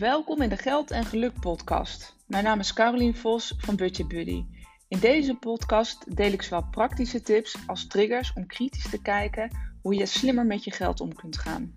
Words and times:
Welkom 0.00 0.42
in 0.42 0.48
de 0.48 0.56
Geld 0.56 0.90
en 0.90 1.04
Geluk 1.04 1.40
podcast. 1.40 2.16
Mijn 2.26 2.44
naam 2.44 2.58
is 2.58 2.72
Carolien 2.72 3.16
Vos 3.16 3.54
van 3.58 3.76
Budget 3.76 4.08
Buddy. 4.08 4.44
In 4.88 4.98
deze 4.98 5.34
podcast 5.34 6.16
deel 6.16 6.32
ik 6.32 6.42
zowel 6.42 6.64
praktische 6.70 7.20
tips 7.20 7.56
als 7.66 7.86
triggers 7.86 8.32
om 8.32 8.46
kritisch 8.46 8.90
te 8.90 9.02
kijken 9.02 9.50
hoe 9.82 9.94
je 9.94 10.06
slimmer 10.06 10.46
met 10.46 10.64
je 10.64 10.70
geld 10.70 11.00
om 11.00 11.14
kunt 11.14 11.38
gaan. 11.38 11.76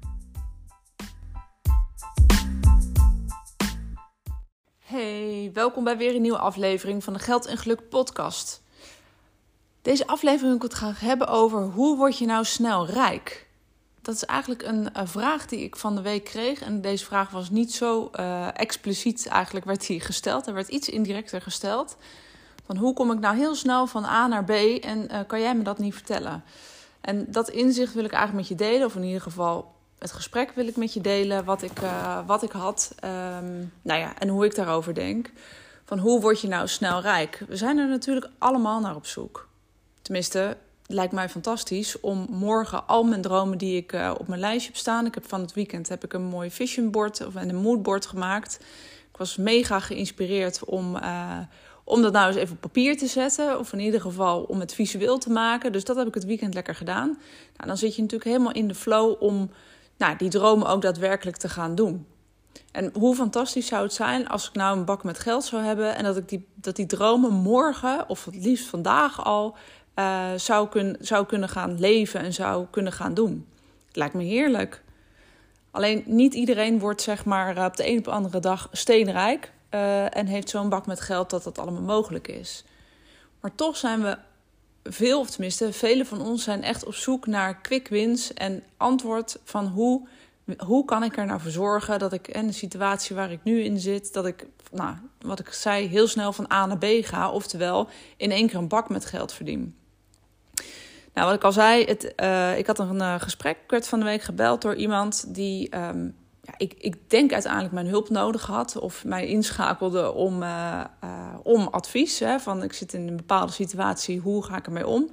Hey, 4.79 5.49
welkom 5.53 5.83
bij 5.83 5.97
weer 5.97 6.15
een 6.15 6.21
nieuwe 6.21 6.37
aflevering 6.37 7.03
van 7.03 7.13
de 7.13 7.19
Geld 7.19 7.45
en 7.45 7.57
Geluk 7.57 7.89
podcast. 7.89 8.63
Deze 9.81 10.07
aflevering 10.07 10.47
wil 10.47 10.55
ik 10.55 10.61
het 10.61 10.73
gaan 10.73 11.07
hebben 11.07 11.27
over 11.27 11.61
hoe 11.61 11.97
word 11.97 12.17
je 12.17 12.25
nou 12.25 12.45
snel 12.45 12.87
rijk? 12.87 13.51
Dat 14.03 14.15
is 14.15 14.25
eigenlijk 14.25 14.63
een, 14.63 14.89
vraag 15.07 15.45
die 15.45 15.59
ik 15.59 15.75
van 15.75 15.95
de 15.95 16.01
week 16.01 16.23
kreeg. 16.23 16.61
En 16.61 16.81
deze 16.81 17.05
vraag 17.05 17.29
was 17.29 17.49
niet 17.49 17.73
zo 17.73 18.11
uh, 18.19 18.47
expliciet 18.53 19.27
eigenlijk 19.27 19.65
werd 19.65 19.87
die 19.87 19.99
gesteld. 19.99 20.47
Er 20.47 20.53
werd 20.53 20.67
iets 20.67 20.89
indirecter 20.89 21.41
gesteld. 21.41 21.97
Van 22.65 22.77
hoe 22.77 22.93
kom 22.93 23.11
ik 23.11 23.19
nou 23.19 23.35
heel 23.37 23.55
snel 23.55 23.87
van 23.87 24.05
A 24.05 24.27
naar 24.27 24.43
B 24.43 24.49
en 24.49 25.07
uh, 25.11 25.19
kan 25.27 25.41
jij 25.41 25.55
me 25.55 25.63
dat 25.63 25.77
niet 25.77 25.93
vertellen? 25.93 26.43
En 27.01 27.31
dat 27.31 27.49
inzicht 27.49 27.93
wil 27.93 28.03
ik 28.03 28.11
eigenlijk 28.11 28.49
met 28.49 28.59
je 28.59 28.65
delen. 28.65 28.87
Of 28.87 28.95
in 28.95 29.03
ieder 29.03 29.21
geval 29.21 29.75
het 29.99 30.11
gesprek 30.11 30.51
wil 30.51 30.67
ik 30.67 30.75
met 30.75 30.93
je 30.93 31.01
delen. 31.01 31.45
Wat 31.45 31.61
ik, 31.61 31.81
uh, 31.81 32.19
wat 32.25 32.43
ik 32.43 32.51
had. 32.51 32.95
Um, 33.03 33.71
nou 33.81 33.99
ja, 33.99 34.19
en 34.19 34.27
hoe 34.27 34.45
ik 34.45 34.55
daarover 34.55 34.93
denk. 34.93 35.31
Van 35.85 35.99
hoe 35.99 36.21
word 36.21 36.41
je 36.41 36.47
nou 36.47 36.67
snel 36.67 37.01
rijk? 37.01 37.43
We 37.47 37.57
zijn 37.57 37.77
er 37.77 37.87
natuurlijk 37.87 38.29
allemaal 38.37 38.79
naar 38.79 38.95
op 38.95 39.05
zoek. 39.05 39.47
Tenminste, 40.01 40.57
lijkt 40.87 41.13
mij 41.13 41.29
fantastisch 41.29 41.99
om 41.99 42.27
morgen 42.29 42.87
al 42.87 43.03
mijn 43.03 43.21
dromen 43.21 43.57
die 43.57 43.77
ik 43.77 43.93
uh, 43.93 44.13
op 44.19 44.27
mijn 44.27 44.39
lijstje 44.39 44.71
heb 44.71 44.79
staan. 44.79 45.05
Ik 45.05 45.13
heb 45.13 45.27
van 45.27 45.41
het 45.41 45.53
weekend 45.53 45.89
heb 45.89 46.03
ik 46.03 46.13
een 46.13 46.23
mooi 46.23 46.51
vision 46.51 46.91
board 46.91 47.25
of 47.25 47.35
een 47.35 47.55
moodboard 47.55 48.05
gemaakt. 48.05 48.59
Ik 49.11 49.17
was 49.17 49.37
mega 49.37 49.79
geïnspireerd 49.79 50.65
om, 50.65 50.95
uh, 50.95 51.39
om 51.83 52.01
dat 52.01 52.13
nou 52.13 52.27
eens 52.27 52.35
even 52.35 52.55
op 52.55 52.61
papier 52.61 52.97
te 52.97 53.07
zetten. 53.07 53.59
Of 53.59 53.73
in 53.73 53.79
ieder 53.79 54.01
geval 54.01 54.43
om 54.43 54.59
het 54.59 54.73
visueel 54.73 55.17
te 55.17 55.29
maken. 55.29 55.71
Dus 55.71 55.83
dat 55.83 55.95
heb 55.95 56.07
ik 56.07 56.13
het 56.13 56.25
weekend 56.25 56.53
lekker 56.53 56.75
gedaan. 56.75 57.07
Nou, 57.55 57.67
dan 57.67 57.77
zit 57.77 57.95
je 57.95 58.01
natuurlijk 58.01 58.29
helemaal 58.29 58.53
in 58.53 58.67
de 58.67 58.75
flow 58.75 59.15
om 59.19 59.51
nou, 59.97 60.17
die 60.17 60.29
dromen 60.29 60.67
ook 60.67 60.81
daadwerkelijk 60.81 61.37
te 61.37 61.49
gaan 61.49 61.75
doen. 61.75 62.05
En 62.71 62.91
hoe 62.93 63.15
fantastisch 63.15 63.67
zou 63.67 63.83
het 63.83 63.93
zijn 63.93 64.27
als 64.27 64.47
ik 64.47 64.53
nou 64.53 64.77
een 64.77 64.85
bak 64.85 65.03
met 65.03 65.19
geld 65.19 65.43
zou 65.43 65.63
hebben 65.63 65.95
en 65.95 66.03
dat 66.03 66.17
ik 66.17 66.29
die, 66.29 66.47
dat 66.55 66.75
die 66.75 66.85
dromen 66.85 67.33
morgen, 67.33 68.09
of 68.09 68.25
het 68.25 68.35
liefst 68.35 68.65
vandaag 68.65 69.23
al, 69.23 69.55
uh, 69.95 70.33
zou, 70.35 70.69
kun, 70.69 70.97
zou 70.99 71.25
kunnen 71.25 71.49
gaan 71.49 71.79
leven 71.79 72.19
en 72.19 72.33
zou 72.33 72.65
kunnen 72.69 72.93
gaan 72.93 73.13
doen. 73.13 73.47
Het 73.87 73.95
lijkt 73.95 74.13
me 74.13 74.23
heerlijk. 74.23 74.81
Alleen 75.71 76.03
niet 76.05 76.33
iedereen 76.33 76.79
wordt 76.79 77.01
zeg 77.01 77.25
maar 77.25 77.57
eh, 77.57 77.65
op 77.65 77.75
de 77.75 77.87
een 77.87 77.97
op 77.97 78.03
de 78.03 78.11
andere 78.11 78.39
dag 78.39 78.69
steenrijk 78.71 79.51
uh, 79.71 80.17
en 80.17 80.25
heeft 80.25 80.49
zo'n 80.49 80.69
bak 80.69 80.85
met 80.85 81.01
geld 81.01 81.29
dat 81.29 81.43
dat 81.43 81.59
allemaal 81.59 81.81
mogelijk 81.81 82.27
is. 82.27 82.63
Maar 83.39 83.55
toch 83.55 83.77
zijn 83.77 84.01
we 84.01 84.17
veel, 84.83 85.19
of 85.19 85.29
tenminste 85.29 85.73
velen 85.73 86.05
van 86.05 86.21
ons 86.21 86.43
zijn 86.43 86.63
echt 86.63 86.85
op 86.85 86.93
zoek 86.93 87.27
naar 87.27 87.61
quick 87.61 87.87
wins 87.87 88.33
en 88.33 88.63
antwoord 88.77 89.39
van 89.43 89.65
hoe, 89.67 90.07
hoe 90.57 90.85
kan 90.85 91.03
ik 91.03 91.17
er 91.17 91.25
nou 91.25 91.39
voor 91.39 91.51
zorgen 91.51 91.99
dat 91.99 92.13
ik 92.13 92.27
in 92.27 92.47
de 92.47 92.53
situatie 92.53 93.15
waar 93.15 93.31
ik 93.31 93.43
nu 93.43 93.63
in 93.63 93.79
zit, 93.79 94.13
dat 94.13 94.25
ik, 94.25 94.45
nou, 94.71 94.95
wat 95.19 95.39
ik 95.39 95.53
zei, 95.53 95.87
heel 95.87 96.07
snel 96.07 96.33
van 96.33 96.51
A 96.51 96.65
naar 96.65 96.77
B 96.77 96.85
ga, 97.01 97.31
oftewel 97.31 97.89
in 98.17 98.31
één 98.31 98.47
keer 98.47 98.57
een 98.57 98.67
bak 98.67 98.89
met 98.89 99.05
geld 99.05 99.33
verdien. 99.33 99.75
Nou, 101.13 101.27
wat 101.27 101.35
ik 101.35 101.43
al 101.43 101.51
zei, 101.51 101.85
het, 101.85 102.13
uh, 102.23 102.57
ik 102.57 102.67
had 102.67 102.79
een 102.79 102.95
uh, 102.95 103.15
gesprek, 103.19 103.57
werd 103.67 103.87
van 103.87 103.99
de 103.99 104.05
week 104.05 104.21
gebeld 104.21 104.61
door 104.61 104.75
iemand 104.75 105.35
die, 105.35 105.77
um, 105.77 106.15
ja, 106.41 106.53
ik, 106.57 106.73
ik 106.77 107.09
denk 107.09 107.33
uiteindelijk 107.33 107.73
mijn 107.73 107.87
hulp 107.87 108.09
nodig 108.09 108.45
had 108.45 108.79
of 108.79 109.05
mij 109.05 109.27
inschakelde 109.27 110.13
om, 110.13 110.43
uh, 110.43 110.83
om 111.43 111.67
advies. 111.67 112.19
Hè, 112.19 112.39
van 112.39 112.63
ik 112.63 112.73
zit 112.73 112.93
in 112.93 113.07
een 113.07 113.15
bepaalde 113.15 113.51
situatie, 113.51 114.19
hoe 114.19 114.43
ga 114.43 114.57
ik 114.57 114.65
ermee 114.65 114.87
om? 114.87 115.09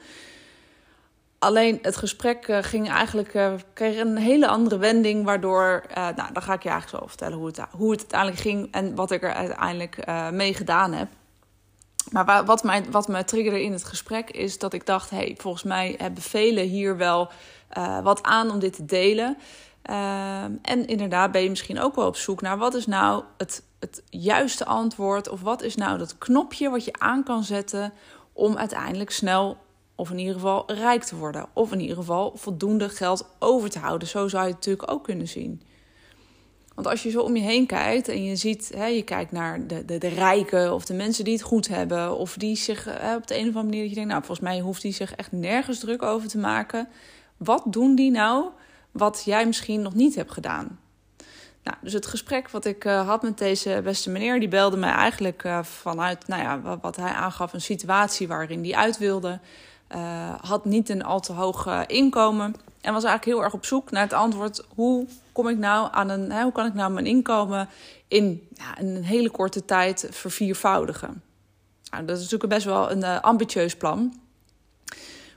Alleen 1.39 1.79
het 1.83 1.97
gesprek 1.97 2.47
ging 2.61 2.89
eigenlijk, 2.89 3.61
kreeg 3.73 3.99
een 3.99 4.17
hele 4.17 4.47
andere 4.49 4.79
wending, 4.79 5.25
waardoor, 5.25 5.85
nou, 5.95 6.33
dan 6.33 6.43
ga 6.43 6.53
ik 6.53 6.63
je 6.63 6.69
eigenlijk 6.69 7.03
zo 7.03 7.09
vertellen 7.09 7.39
hoe 7.39 7.47
het, 7.47 7.61
hoe 7.71 7.91
het 7.91 8.01
uiteindelijk 8.01 8.41
ging 8.41 8.73
en 8.73 8.95
wat 8.95 9.11
ik 9.11 9.23
er 9.23 9.33
uiteindelijk 9.33 10.07
mee 10.33 10.55
gedaan 10.55 10.93
heb. 10.93 11.09
Maar 12.11 12.45
wat 12.45 12.63
mij, 12.63 12.85
wat 12.91 13.09
me 13.09 13.25
triggerde 13.25 13.63
in 13.63 13.73
het 13.73 13.85
gesprek 13.85 14.31
is 14.31 14.59
dat 14.59 14.73
ik 14.73 14.87
dacht: 14.87 15.11
hey, 15.11 15.35
volgens 15.39 15.63
mij 15.63 15.95
hebben 15.99 16.23
velen 16.23 16.65
hier 16.65 16.97
wel 16.97 17.31
uh, 17.79 18.01
wat 18.01 18.23
aan 18.23 18.51
om 18.51 18.59
dit 18.59 18.73
te 18.73 18.85
delen. 18.85 19.37
Uh, 19.91 20.43
en 20.43 20.87
inderdaad 20.87 21.33
ben 21.33 21.43
je 21.43 21.49
misschien 21.49 21.81
ook 21.81 21.95
wel 21.95 22.07
op 22.07 22.17
zoek 22.17 22.41
naar 22.41 22.59
wat 22.59 22.75
is 22.75 22.87
nou 22.87 23.25
het, 23.37 23.63
het 23.79 24.03
juiste 24.09 24.65
antwoord, 24.65 25.29
of 25.29 25.41
wat 25.41 25.63
is 25.63 25.75
nou 25.75 25.99
dat 25.99 26.19
knopje 26.19 26.71
wat 26.71 26.85
je 26.85 26.93
aan 26.99 27.23
kan 27.25 27.45
zetten 27.45 27.93
om 28.33 28.57
uiteindelijk 28.57 29.11
snel, 29.11 29.57
of 29.95 30.11
in 30.11 30.19
ieder 30.19 30.35
geval 30.35 30.73
rijk 30.73 31.03
te 31.03 31.17
worden, 31.17 31.47
of 31.53 31.73
in 31.73 31.81
ieder 31.81 31.97
geval 31.97 32.33
voldoende 32.37 32.89
geld 32.89 33.27
over 33.39 33.71
te 33.71 33.79
houden. 33.79 34.09
Zo 34.09 34.29
zou 34.29 34.43
je 34.43 34.49
het 34.49 34.59
natuurlijk 34.59 34.91
ook 34.91 35.05
kunnen 35.05 35.29
zien. 35.29 35.63
Want 36.81 36.93
als 36.93 37.03
je 37.03 37.11
zo 37.11 37.21
om 37.21 37.37
je 37.37 37.43
heen 37.43 37.67
kijkt 37.67 38.09
en 38.09 38.25
je 38.25 38.37
ziet, 38.37 38.73
hè, 38.77 38.87
je 38.87 39.03
kijkt 39.03 39.33
naar 39.33 39.67
de, 39.67 39.85
de, 39.85 39.99
de 39.99 40.09
rijken 40.09 40.75
of 40.75 40.85
de 40.85 40.95
mensen 40.95 41.25
die 41.25 41.33
het 41.33 41.43
goed 41.43 41.69
hebben, 41.69 42.17
of 42.17 42.35
die 42.35 42.57
zich 42.57 42.85
hè, 42.85 43.17
op 43.17 43.27
de 43.27 43.35
een 43.35 43.41
of 43.41 43.47
andere 43.47 43.65
manier, 43.65 43.81
dat 43.81 43.89
je 43.89 43.95
denkt, 43.95 44.11
nou, 44.11 44.25
volgens 44.25 44.49
mij 44.49 44.61
hoeft 44.61 44.83
die 44.83 44.93
zich 44.93 45.15
echt 45.15 45.33
nergens 45.33 45.79
druk 45.79 46.03
over 46.03 46.29
te 46.29 46.39
maken. 46.39 46.89
Wat 47.37 47.63
doen 47.67 47.95
die 47.95 48.11
nou 48.11 48.45
wat 48.91 49.23
jij 49.25 49.47
misschien 49.47 49.83
nog 49.83 49.95
niet 49.95 50.15
hebt 50.15 50.31
gedaan? 50.31 50.79
Nou, 51.63 51.77
dus 51.83 51.93
het 51.93 52.07
gesprek 52.07 52.51
wat 52.51 52.65
ik 52.65 52.85
uh, 52.85 53.07
had 53.07 53.23
met 53.23 53.39
deze 53.39 53.81
beste 53.85 54.11
meneer, 54.11 54.41
die 54.41 54.49
belde 54.49 54.77
mij 54.77 54.93
eigenlijk 54.93 55.45
uh, 55.45 55.63
vanuit, 55.63 56.27
nou 56.29 56.43
ja, 56.43 56.79
wat 56.81 56.97
hij 56.97 57.13
aangaf, 57.13 57.53
een 57.53 57.61
situatie 57.61 58.29
waarin 58.29 58.65
hij 58.65 58.75
uit 58.75 58.99
wilde. 58.99 59.41
Uh, 59.95 60.35
had 60.41 60.65
niet 60.65 60.89
een 60.89 61.05
al 61.05 61.21
te 61.21 61.33
hoog 61.33 61.87
inkomen 61.87 62.55
en 62.81 62.93
was 62.93 63.05
eigenlijk 63.05 63.25
heel 63.25 63.43
erg 63.45 63.53
op 63.53 63.65
zoek 63.65 63.91
naar 63.91 64.03
het 64.03 64.13
antwoord: 64.13 64.65
hoe 64.75 65.07
kom 65.33 65.49
ik 65.49 65.59
nou 65.59 65.89
aan 65.93 66.09
een, 66.09 66.31
hè, 66.33 66.43
hoe 66.43 66.53
kan 66.53 66.67
ik 66.67 66.75
nou 66.75 66.93
mijn 66.93 67.07
inkomen 67.07 67.69
in 68.09 68.49
ja, 68.55 68.79
een 68.79 69.05
hele 69.05 69.31
korte 69.31 69.65
tijd 69.65 70.07
verviervoudigen? 70.11 71.23
Nou, 71.91 72.05
dat 72.05 72.17
is 72.17 72.23
natuurlijk 72.23 72.53
best 72.53 72.65
wel 72.65 72.91
een 72.91 72.99
uh, 73.03 73.21
ambitieus 73.21 73.77
plan. 73.77 74.15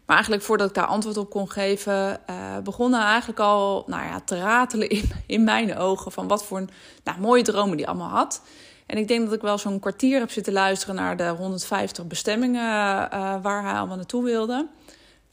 Maar 0.06 0.16
eigenlijk 0.16 0.46
voordat 0.46 0.68
ik 0.70 0.76
daar 0.76 0.86
antwoord 0.86 1.18
op 1.18 1.30
kon 1.30 1.50
geven, 1.50 2.20
uh, 2.30 2.58
begonnen 2.64 3.02
eigenlijk 3.02 3.40
al 3.40 3.84
nou 3.88 4.04
ja, 4.04 4.20
te 4.20 4.40
ratelen 4.40 4.90
in, 4.90 5.12
in 5.26 5.44
mijn 5.44 5.78
ogen 5.78 6.12
van 6.12 6.28
wat 6.28 6.46
voor 6.46 6.58
een, 6.58 6.70
nou, 7.04 7.20
mooie 7.20 7.44
dromen 7.44 7.78
die 7.78 7.88
allemaal 7.88 8.10
had. 8.10 8.42
En 8.86 8.98
ik 8.98 9.08
denk 9.08 9.26
dat 9.26 9.34
ik 9.34 9.42
wel 9.42 9.58
zo'n 9.58 9.80
kwartier 9.80 10.20
heb 10.20 10.32
zitten 10.32 10.54
luisteren 10.54 10.96
naar 10.96 11.18
de 11.18 11.28
150 11.28 12.08
bestemmingen 12.08 12.64
uh, 12.64 13.36
waar 13.42 13.64
hij 13.64 13.74
allemaal 13.74 13.96
naartoe 13.96 14.24
wilde. 14.24 14.68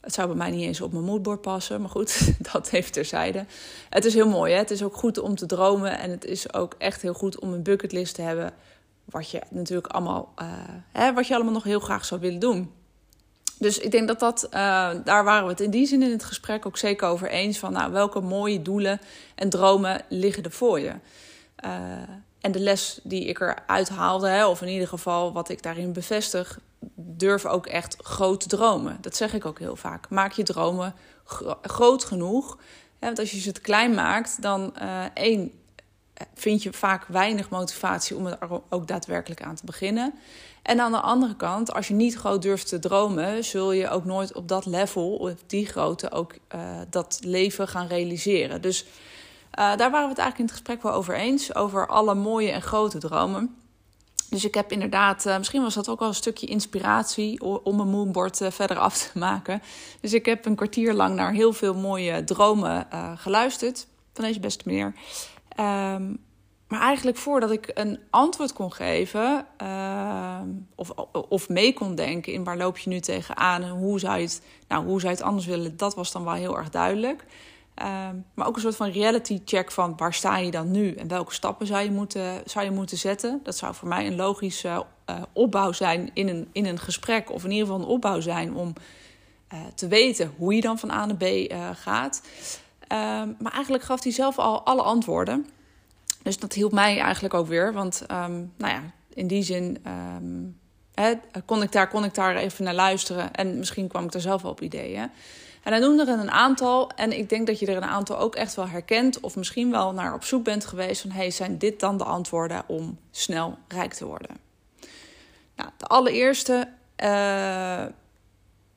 Het 0.01 0.13
zou 0.13 0.27
bij 0.27 0.37
mij 0.37 0.51
niet 0.51 0.65
eens 0.65 0.81
op 0.81 0.91
mijn 0.91 1.03
moodboard 1.03 1.41
passen, 1.41 1.81
maar 1.81 1.89
goed, 1.89 2.31
dat 2.51 2.69
heeft 2.69 2.93
terzijde. 2.93 3.45
Het 3.89 4.05
is 4.05 4.13
heel 4.13 4.29
mooi, 4.29 4.53
hè? 4.53 4.57
het 4.57 4.71
is 4.71 4.83
ook 4.83 4.95
goed 4.95 5.17
om 5.17 5.35
te 5.35 5.45
dromen 5.45 5.99
en 5.99 6.09
het 6.09 6.25
is 6.25 6.53
ook 6.53 6.75
echt 6.77 7.01
heel 7.01 7.13
goed 7.13 7.39
om 7.39 7.53
een 7.53 7.63
bucketlist 7.63 8.15
te 8.15 8.21
hebben. 8.21 8.53
Wat 9.05 9.29
je 9.29 9.41
natuurlijk 9.49 9.87
allemaal, 9.87 10.33
uh, 10.41 10.47
hè, 10.91 11.13
wat 11.13 11.27
je 11.27 11.33
allemaal 11.33 11.53
nog 11.53 11.63
heel 11.63 11.79
graag 11.79 12.05
zou 12.05 12.21
willen 12.21 12.39
doen. 12.39 12.71
Dus 13.59 13.79
ik 13.79 13.91
denk 13.91 14.07
dat 14.07 14.19
dat, 14.19 14.43
uh, 14.45 14.51
daar 15.03 15.23
waren 15.23 15.43
we 15.43 15.49
het 15.49 15.59
in 15.59 15.71
die 15.71 15.85
zin 15.85 16.03
in 16.03 16.11
het 16.11 16.23
gesprek 16.23 16.65
ook 16.65 16.77
zeker 16.77 17.07
over 17.07 17.29
eens. 17.29 17.59
Van 17.59 17.71
nou, 17.71 17.91
welke 17.91 18.19
mooie 18.19 18.61
doelen 18.61 19.01
en 19.35 19.49
dromen 19.49 20.01
liggen 20.09 20.43
er 20.43 20.51
voor 20.51 20.79
je? 20.79 20.93
Uh, 21.65 21.71
en 22.41 22.51
de 22.51 22.59
les 22.59 22.99
die 23.03 23.25
ik 23.25 23.39
eruit 23.39 23.89
haalde, 23.89 24.27
hè, 24.27 24.47
of 24.47 24.61
in 24.61 24.67
ieder 24.67 24.87
geval 24.87 25.33
wat 25.33 25.49
ik 25.49 25.63
daarin 25.63 25.93
bevestig, 25.93 26.59
durf 26.95 27.45
ook 27.45 27.65
echt 27.65 27.95
groot 27.97 28.49
dromen. 28.49 28.97
Dat 29.01 29.15
zeg 29.15 29.33
ik 29.33 29.45
ook 29.45 29.59
heel 29.59 29.75
vaak. 29.75 30.09
Maak 30.09 30.31
je 30.31 30.43
dromen 30.43 30.93
groot 31.61 32.03
genoeg. 32.03 32.57
want 32.99 33.19
als 33.19 33.31
je 33.31 33.39
ze 33.39 33.51
te 33.51 33.61
klein 33.61 33.93
maakt, 33.93 34.41
dan 34.41 34.73
uh, 34.81 35.03
één, 35.13 35.51
vind 36.33 36.63
je 36.63 36.73
vaak 36.73 37.05
weinig 37.07 37.49
motivatie 37.49 38.15
om 38.15 38.27
er 38.27 38.37
ook 38.69 38.87
daadwerkelijk 38.87 39.43
aan 39.43 39.55
te 39.55 39.65
beginnen. 39.65 40.13
En 40.61 40.79
aan 40.79 40.91
de 40.91 41.01
andere 41.01 41.35
kant, 41.35 41.73
als 41.73 41.87
je 41.87 41.93
niet 41.93 42.15
groot 42.15 42.41
durft 42.41 42.67
te 42.67 42.79
dromen, 42.79 43.43
zul 43.43 43.71
je 43.71 43.89
ook 43.89 44.05
nooit 44.05 44.33
op 44.33 44.47
dat 44.47 44.65
level, 44.65 45.15
op 45.15 45.37
die 45.47 45.65
grootte, 45.65 46.11
ook 46.11 46.33
uh, 46.55 46.61
dat 46.89 47.19
leven 47.23 47.67
gaan 47.67 47.87
realiseren. 47.87 48.61
Dus 48.61 48.85
daar 49.51 49.91
waren 49.91 50.03
we 50.03 50.09
het 50.09 50.17
eigenlijk 50.17 50.37
in 50.37 50.45
het 50.45 50.53
gesprek 50.53 50.81
wel 50.81 50.93
over 50.93 51.15
eens. 51.15 51.55
Over 51.55 51.87
alle 51.87 52.15
mooie 52.15 52.51
en 52.51 52.61
grote 52.61 52.97
dromen. 52.97 53.55
Dus 54.29 54.45
ik 54.45 54.53
heb 54.53 54.71
inderdaad, 54.71 55.25
uh, 55.25 55.37
misschien 55.37 55.61
was 55.61 55.73
dat 55.73 55.89
ook 55.89 55.99
wel 55.99 56.07
een 56.07 56.13
stukje 56.13 56.47
inspiratie 56.47 57.41
om 57.63 57.75
mijn 57.75 57.89
moonboard 57.89 58.41
uh, 58.41 58.51
verder 58.51 58.77
af 58.77 58.97
te 58.97 59.19
maken. 59.19 59.61
Dus 60.01 60.13
ik 60.13 60.25
heb 60.25 60.45
een 60.45 60.55
kwartier 60.55 60.93
lang 60.93 61.15
naar 61.15 61.33
heel 61.33 61.53
veel 61.53 61.73
mooie 61.73 62.23
dromen 62.23 62.87
geluisterd 63.15 63.87
van 64.13 64.23
deze 64.23 64.39
beste 64.39 64.63
meneer. 64.65 64.93
Um, 65.59 66.19
maar 66.71 66.81
eigenlijk 66.81 67.17
voordat 67.17 67.51
ik 67.51 67.71
een 67.73 67.99
antwoord 68.09 68.53
kon 68.53 68.73
geven, 68.73 69.45
ehm, 69.57 70.47
of, 70.75 70.89
of 71.29 71.49
mee 71.49 71.73
kon 71.73 71.95
denken 71.95 72.33
in 72.33 72.43
waar 72.43 72.57
loop 72.57 72.77
je 72.77 72.89
nu 72.89 72.99
tegenaan 72.99 73.63
en 73.63 73.69
hoe 73.69 73.99
zou 73.99 74.17
je 74.17 74.23
het, 74.23 74.41
nou, 74.67 74.85
hoe 74.85 74.99
zou 74.99 75.11
je 75.11 75.17
het 75.17 75.27
anders 75.27 75.45
willen, 75.45 75.77
dat 75.77 75.95
was 75.95 76.11
dan 76.11 76.23
wel 76.23 76.33
heel 76.33 76.57
erg 76.57 76.69
duidelijk. 76.69 77.25
Ehm, 77.81 78.15
maar 78.33 78.47
ook 78.47 78.55
een 78.55 78.61
soort 78.61 78.75
van 78.75 78.89
reality 78.89 79.41
check 79.45 79.71
van 79.71 79.93
waar 79.97 80.13
sta 80.13 80.37
je 80.37 80.51
dan 80.51 80.71
nu 80.71 80.93
en 80.93 81.07
welke 81.07 81.33
stappen 81.33 81.67
zou 81.67 81.83
je 81.83 81.91
moeten, 81.91 82.41
zou 82.45 82.65
je 82.65 82.71
moeten 82.71 82.97
zetten. 82.97 83.39
Dat 83.43 83.57
zou 83.57 83.75
voor 83.75 83.87
mij 83.87 84.07
een 84.07 84.15
logische 84.15 84.67
uh, 85.09 85.21
opbouw 85.33 85.71
zijn 85.71 86.09
in 86.13 86.27
een, 86.27 86.49
in 86.51 86.65
een 86.65 86.79
gesprek, 86.79 87.31
of 87.31 87.43
in 87.43 87.51
ieder 87.51 87.65
geval 87.65 87.81
een 87.81 87.87
opbouw 87.87 88.19
zijn 88.19 88.55
om 88.55 88.73
uh, 89.53 89.59
te 89.75 89.87
weten 89.87 90.33
hoe 90.37 90.55
je 90.55 90.61
dan 90.61 90.79
van 90.79 90.91
A 90.91 91.05
naar 91.05 91.15
B 91.15 91.23
uh, 91.23 91.69
gaat. 91.73 92.21
Ehm, 92.87 93.29
maar 93.39 93.51
eigenlijk 93.51 93.83
gaf 93.83 94.03
hij 94.03 94.11
zelf 94.11 94.39
al 94.39 94.65
alle 94.65 94.81
antwoorden. 94.81 95.45
Dus 96.23 96.39
dat 96.39 96.53
hielp 96.53 96.71
mij 96.71 96.99
eigenlijk 96.99 97.33
ook 97.33 97.47
weer. 97.47 97.73
Want 97.73 98.01
um, 98.01 98.53
nou 98.57 98.73
ja, 98.73 98.81
in 99.13 99.27
die 99.27 99.43
zin 99.43 99.77
kon, 101.45 101.61
ik 101.61 101.71
daar, 101.71 101.87
kon 101.87 102.03
ik 102.03 102.13
daar 102.13 102.35
even 102.35 102.63
naar 102.63 102.73
luisteren. 102.73 103.33
En 103.33 103.57
misschien 103.57 103.87
kwam 103.87 104.05
ik 104.05 104.13
er 104.13 104.21
zelf 104.21 104.41
wel 104.41 104.51
op 104.51 104.61
ideeën. 104.61 105.11
En 105.61 105.71
hij 105.71 105.81
noemde 105.81 106.05
er 106.05 106.19
een 106.19 106.31
aantal. 106.31 106.91
En 106.95 107.17
ik 107.17 107.29
denk 107.29 107.47
dat 107.47 107.59
je 107.59 107.65
er 107.65 107.77
een 107.77 107.83
aantal 107.83 108.17
ook 108.17 108.35
echt 108.35 108.55
wel 108.55 108.67
herkent. 108.67 109.19
Of 109.19 109.35
misschien 109.35 109.71
wel 109.71 109.93
naar 109.93 110.13
op 110.13 110.23
zoek 110.23 110.43
bent 110.43 110.65
geweest 110.65 111.01
van... 111.01 111.11
hey, 111.11 111.31
zijn 111.31 111.57
dit 111.57 111.79
dan 111.79 111.97
de 111.97 112.03
antwoorden 112.03 112.63
om 112.67 112.99
snel 113.11 113.57
rijk 113.67 113.93
te 113.93 114.05
worden? 114.05 114.37
Nou, 115.55 115.69
de 115.77 115.85
allereerste 115.85 116.67
uh, 117.03 117.85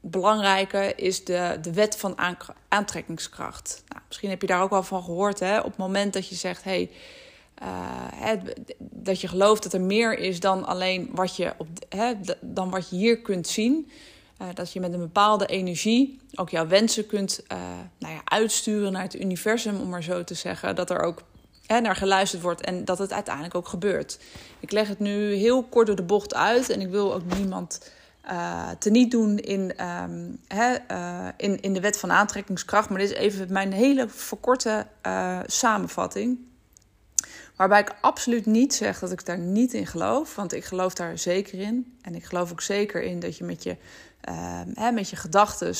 belangrijke 0.01 0.93
is 0.97 1.25
de, 1.25 1.59
de 1.63 1.73
wet 1.73 1.97
van 1.97 2.19
aantrekkingskracht. 2.69 3.83
Nou, 3.89 4.03
misschien 4.07 4.31
heb 4.31 4.41
je 4.41 4.47
daar 4.47 4.63
ook 4.63 4.71
wel 4.71 4.83
van 4.83 5.03
gehoord. 5.03 5.41
Hè? 5.41 5.59
Op 5.59 5.65
het 5.65 5.77
moment 5.77 6.13
dat 6.13 6.29
je 6.29 6.35
zegt... 6.35 6.65
hey, 6.65 6.91
uh, 7.63 8.33
dat 8.79 9.21
je 9.21 9.29
gelooft 9.29 9.63
dat 9.63 9.73
er 9.73 9.81
meer 9.81 10.19
is 10.19 10.41
dan 10.41 10.65
alleen 10.65 11.09
wat 11.13 11.37
je, 11.37 11.53
op, 11.57 11.69
dan 12.41 12.71
wat 12.71 12.91
je 12.91 12.97
hier 12.97 13.21
kunt 13.21 13.47
zien... 13.47 13.91
Uh, 14.43 14.49
dat 14.55 14.73
je 14.73 14.81
met 14.81 14.93
een 14.93 14.99
bepaalde 14.99 15.47
energie 15.47 16.21
ook 16.35 16.51
jouw 16.51 16.67
wensen 16.67 17.07
kunt 17.07 17.43
uh, 17.53 17.59
nou 17.99 18.15
ja, 18.15 18.21
uitsturen 18.25 18.93
naar 18.93 19.03
het 19.03 19.21
universum, 19.21 19.81
om 19.81 19.89
maar 19.89 20.03
zo 20.03 20.25
te 20.25 20.35
zeggen. 20.35 20.75
Dat 20.75 20.91
er 20.91 21.01
ook 21.01 21.23
hè, 21.67 21.81
naar 21.81 21.97
geluisterd 21.97 22.43
wordt 22.43 22.61
en 22.61 22.85
dat 22.85 22.99
het 22.99 23.13
uiteindelijk 23.13 23.55
ook 23.55 23.69
gebeurt. 23.69 24.19
Ik 24.61 24.73
leg 24.73 24.89
het 24.89 24.99
nu 24.99 25.35
heel 25.35 25.63
kort 25.63 25.87
door 25.87 25.97
de 25.97 26.03
bocht 26.03 26.35
uit 26.35 26.71
en 26.71 26.81
ik 26.81 26.91
wil 26.91 27.15
ook 27.15 27.35
niemand 27.37 27.91
uh, 28.27 28.71
teniet 28.79 29.11
doen 29.11 29.39
in, 29.39 29.85
um, 29.85 30.41
hè, 30.49 30.75
in, 31.37 31.61
in 31.61 31.73
de 31.73 31.81
wet 31.81 31.99
van 31.99 32.13
aantrekkingskracht. 32.13 32.89
Maar 32.89 32.99
dit 32.99 33.11
is 33.11 33.17
even 33.17 33.53
mijn 33.53 33.73
hele 33.73 34.09
verkorte 34.09 34.87
samenvatting. 35.47 36.39
Waarbij 37.57 37.81
ik 37.81 37.95
absoluut 38.01 38.47
niet 38.47 38.75
zeg 38.75 38.99
dat 38.99 39.13
ik 39.13 39.27
daar 39.27 39.39
niet 39.39 39.75
in 39.75 39.87
geloof. 39.87 40.35
Want 40.35 40.53
ik 40.53 40.65
geloof 40.65 40.95
daar 40.95 41.19
zeker 41.19 41.61
in. 41.61 41.97
En 42.03 42.15
ik 42.15 42.25
geloof 42.25 42.51
ook 42.51 42.61
zeker 42.61 43.03
in 43.03 43.21
dat 43.21 43.37
je 43.37 43.45
met 43.45 43.63
je 43.63 43.77
uh, 44.29 44.91
met 44.91 45.11
je 45.11 45.17
gedachten. 45.17 45.75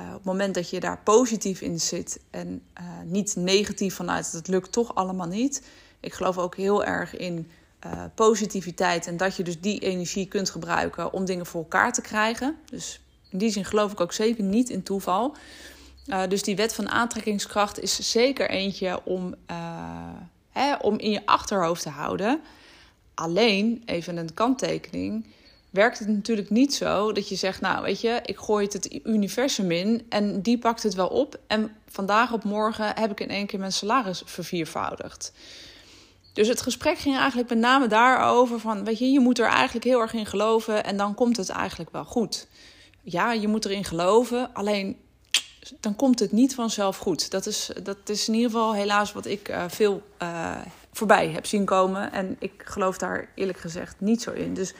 Uh, 0.00 0.06
op 0.06 0.14
het 0.14 0.24
moment 0.24 0.54
dat 0.54 0.70
je 0.70 0.80
daar 0.80 0.98
positief 0.98 1.60
in 1.60 1.80
zit 1.80 2.20
en 2.30 2.62
uh, 2.80 2.84
niet 3.04 3.36
negatief 3.36 3.94
vanuit 3.94 4.32
het 4.32 4.48
lukt 4.48 4.72
toch 4.72 4.94
allemaal 4.94 5.26
niet. 5.26 5.62
Ik 6.00 6.12
geloof 6.12 6.38
ook 6.38 6.56
heel 6.56 6.84
erg 6.84 7.16
in 7.16 7.50
uh, 7.86 8.04
positiviteit 8.14 9.06
en 9.06 9.16
dat 9.16 9.36
je 9.36 9.42
dus 9.42 9.60
die 9.60 9.80
energie 9.80 10.26
kunt 10.26 10.50
gebruiken 10.50 11.12
om 11.12 11.24
dingen 11.24 11.46
voor 11.46 11.60
elkaar 11.60 11.92
te 11.92 12.00
krijgen. 12.00 12.56
Dus 12.70 13.00
in 13.28 13.38
die 13.38 13.50
zin 13.50 13.64
geloof 13.64 13.92
ik 13.92 14.00
ook 14.00 14.12
zeker 14.12 14.44
niet 14.44 14.68
in 14.68 14.82
toeval. 14.82 15.36
dus 16.28 16.42
die 16.42 16.56
wet 16.56 16.74
van 16.74 16.88
aantrekkingskracht 16.88 17.80
is 17.80 18.10
zeker 18.10 18.50
eentje 18.50 19.04
om, 19.04 19.34
om 20.80 20.98
in 20.98 21.10
je 21.10 21.26
achterhoofd 21.26 21.82
te 21.82 21.88
houden. 21.88 22.40
Alleen, 23.14 23.82
even 23.84 24.16
een 24.16 24.34
kanttekening 24.34 25.26
werkt 25.70 25.98
het 25.98 26.08
natuurlijk 26.08 26.50
niet 26.50 26.74
zo 26.74 27.12
dat 27.12 27.28
je 27.28 27.34
zegt, 27.34 27.60
nou 27.60 27.82
weet 27.82 28.00
je, 28.00 28.20
ik 28.24 28.38
gooi 28.38 28.64
het 28.64 28.72
het 28.72 29.00
universum 29.04 29.70
in 29.70 30.06
en 30.08 30.42
die 30.42 30.58
pakt 30.58 30.82
het 30.82 30.94
wel 30.94 31.08
op 31.08 31.38
en 31.46 31.76
vandaag 31.86 32.32
op 32.32 32.44
morgen 32.44 32.92
heb 32.98 33.10
ik 33.10 33.20
in 33.20 33.28
één 33.28 33.46
keer 33.46 33.58
mijn 33.58 33.72
salaris 33.72 34.22
verviervoudigd. 34.24 35.32
Dus 36.32 36.48
het 36.48 36.60
gesprek 36.60 36.98
ging 36.98 37.16
eigenlijk 37.16 37.48
met 37.48 37.58
name 37.58 37.86
daarover 37.86 38.60
van, 38.60 38.84
weet 38.84 38.98
je, 38.98 39.10
je 39.10 39.20
moet 39.20 39.38
er 39.38 39.46
eigenlijk 39.46 39.84
heel 39.84 40.00
erg 40.00 40.12
in 40.12 40.26
geloven 40.26 40.84
en 40.84 40.96
dan 40.96 41.14
komt 41.14 41.36
het 41.36 41.48
eigenlijk 41.48 41.90
wel 41.90 42.04
goed. 42.04 42.46
Ja, 43.02 43.32
je 43.32 43.48
moet 43.48 43.64
erin 43.64 43.84
geloven, 43.84 44.54
alleen 44.54 44.96
dan 45.80 45.96
komt 45.96 46.18
het 46.18 46.32
niet 46.32 46.54
vanzelf 46.54 46.96
goed. 46.96 47.30
Dat 47.30 47.46
is, 47.46 47.70
dat 47.82 47.96
is 48.04 48.28
in 48.28 48.34
ieder 48.34 48.50
geval 48.50 48.74
helaas 48.74 49.12
wat 49.12 49.26
ik 49.26 49.48
uh, 49.48 49.64
veel 49.68 50.02
uh, 50.22 50.56
voorbij 50.92 51.28
heb 51.28 51.46
zien 51.46 51.64
komen. 51.64 52.12
En 52.12 52.36
ik 52.38 52.62
geloof 52.64 52.98
daar 52.98 53.28
eerlijk 53.34 53.58
gezegd 53.58 53.94
niet 53.98 54.22
zo 54.22 54.30
in. 54.30 54.54
Dus 54.54 54.74